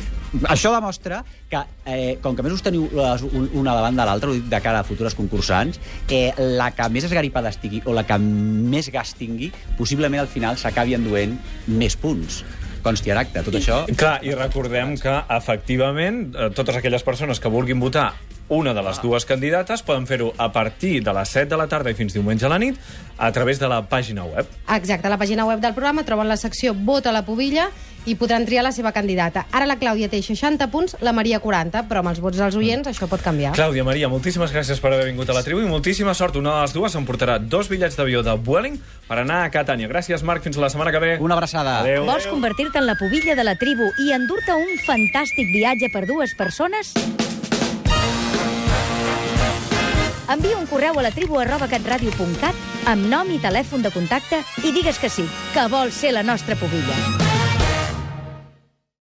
Això 0.49 0.73
demostra 0.73 1.21
que, 1.51 1.61
eh, 1.85 2.17
com 2.23 2.35
que 2.35 2.41
a 2.41 2.45
més 2.49 2.55
us 2.57 2.65
teniu 2.65 2.89
les, 2.97 3.21
una 3.53 3.75
davant 3.77 4.01
de 4.01 4.09
l'altra, 4.09 4.33
de 4.33 4.61
cara 4.65 4.81
a 4.81 4.89
futures 4.89 5.13
concursants, 5.15 5.77
eh, 6.09 6.33
la 6.57 6.71
que 6.73 6.89
més 6.89 7.02
esgaripada 7.07 7.53
estigui 7.53 7.83
o 7.87 7.95
la 7.97 8.05
que 8.09 8.19
més 8.19 8.91
gas 8.93 9.15
tingui, 9.19 9.53
possiblement 9.79 10.23
al 10.23 10.31
final 10.31 10.59
s'acabi 10.61 10.97
enduent 10.99 11.39
més 11.69 11.97
punts. 11.97 12.43
Consti 12.83 13.13
acte, 13.15 13.45
tot 13.47 13.55
això... 13.55 13.85
Clar, 13.95 14.17
i 14.27 14.35
recordem 14.35 14.97
que, 14.99 15.15
efectivament, 15.31 16.25
eh, 16.35 16.51
totes 16.57 16.79
aquelles 16.81 17.05
persones 17.07 17.39
que 17.39 17.53
vulguin 17.53 17.79
votar 17.83 18.11
una 18.49 18.75
de 18.75 18.83
les 18.83 19.01
dues 19.03 19.25
candidates 19.25 19.83
poden 19.83 20.07
fer-ho 20.07 20.33
a 20.37 20.51
partir 20.53 21.03
de 21.03 21.15
les 21.15 21.29
7 21.29 21.49
de 21.51 21.61
la 21.61 21.69
tarda 21.69 21.91
i 21.91 21.99
fins 21.99 22.13
diumenge 22.15 22.47
a 22.47 22.51
la 22.53 22.59
nit 22.59 22.79
a 23.19 23.31
través 23.33 23.59
de 23.61 23.69
la 23.69 23.83
pàgina 23.89 24.25
web. 24.25 24.47
Exacte, 24.75 25.07
a 25.07 25.11
la 25.11 25.19
pàgina 25.19 25.47
web 25.47 25.61
del 25.61 25.75
programa 25.75 26.05
troben 26.05 26.29
la 26.29 26.37
secció 26.37 26.75
Vota 26.75 27.13
la 27.13 27.25
pubilla 27.25 27.71
i 28.05 28.17
podran 28.19 28.45
triar 28.47 28.65
la 28.67 28.73
seva 28.75 28.91
candidata. 28.93 29.45
Ara 29.55 29.67
la 29.69 29.77
Clàudia 29.79 30.09
té 30.11 30.19
60 30.23 30.67
punts, 30.73 30.97
la 31.01 31.13
Maria 31.15 31.39
40, 31.41 31.85
però 31.89 32.03
amb 32.03 32.11
els 32.11 32.21
vots 32.23 32.39
dels 32.41 32.57
oients 32.59 32.89
això 32.91 33.07
pot 33.11 33.23
canviar. 33.23 33.55
Clàudia, 33.55 33.85
Maria, 33.87 34.11
moltíssimes 34.11 34.53
gràcies 34.55 34.81
per 34.83 34.93
haver 34.93 35.07
vingut 35.11 35.31
a 35.31 35.37
la 35.37 35.45
tribu 35.47 35.63
i 35.63 35.71
moltíssima 35.71 36.15
sort. 36.19 36.37
Una 36.41 36.57
de 36.57 36.67
les 36.67 36.75
dues 36.75 36.97
s'emportarà 36.97 37.39
dos 37.39 37.71
bitllets 37.71 37.97
d'avió 37.99 38.25
de 38.27 38.35
Vueling 38.35 38.79
per 39.09 39.21
anar 39.23 39.45
a 39.47 39.51
Catània. 39.55 39.91
Gràcies, 39.91 40.25
Marc. 40.27 40.43
Fins 40.43 40.59
la 40.59 40.71
setmana 40.73 40.91
que 40.91 41.03
ve. 41.03 41.13
Una 41.23 41.39
abraçada. 41.39 41.79
Adéu. 41.81 42.07
Vols 42.09 42.27
convertir-te 42.27 42.83
en 42.83 42.89
la 42.91 42.99
pubilla 42.99 43.37
de 43.39 43.47
la 43.47 43.55
tribu 43.55 43.93
i 44.03 44.11
endur-te 44.17 44.57
un 44.59 44.75
fantàstic 44.87 45.55
viatge 45.55 45.93
per 45.95 46.07
dues 46.11 46.35
persones? 46.39 46.91
Envia 50.33 50.57
un 50.57 50.65
correu 50.67 50.97
a 50.99 51.03
la 51.05 51.11
tribu 51.13 51.37
arroba 51.41 51.69
catradio.cat 51.69 52.89
amb 52.89 53.05
nom 53.11 53.29
i 53.35 53.41
telèfon 53.43 53.85
de 53.85 53.93
contacte 53.93 54.41
i 54.65 54.73
digues 54.73 55.03
que 55.03 55.13
sí, 55.13 55.27
que 55.53 55.69
vols 55.69 56.01
ser 56.01 56.17
la 56.17 56.25
nostra 56.25 56.57
pubilla. 56.57 57.32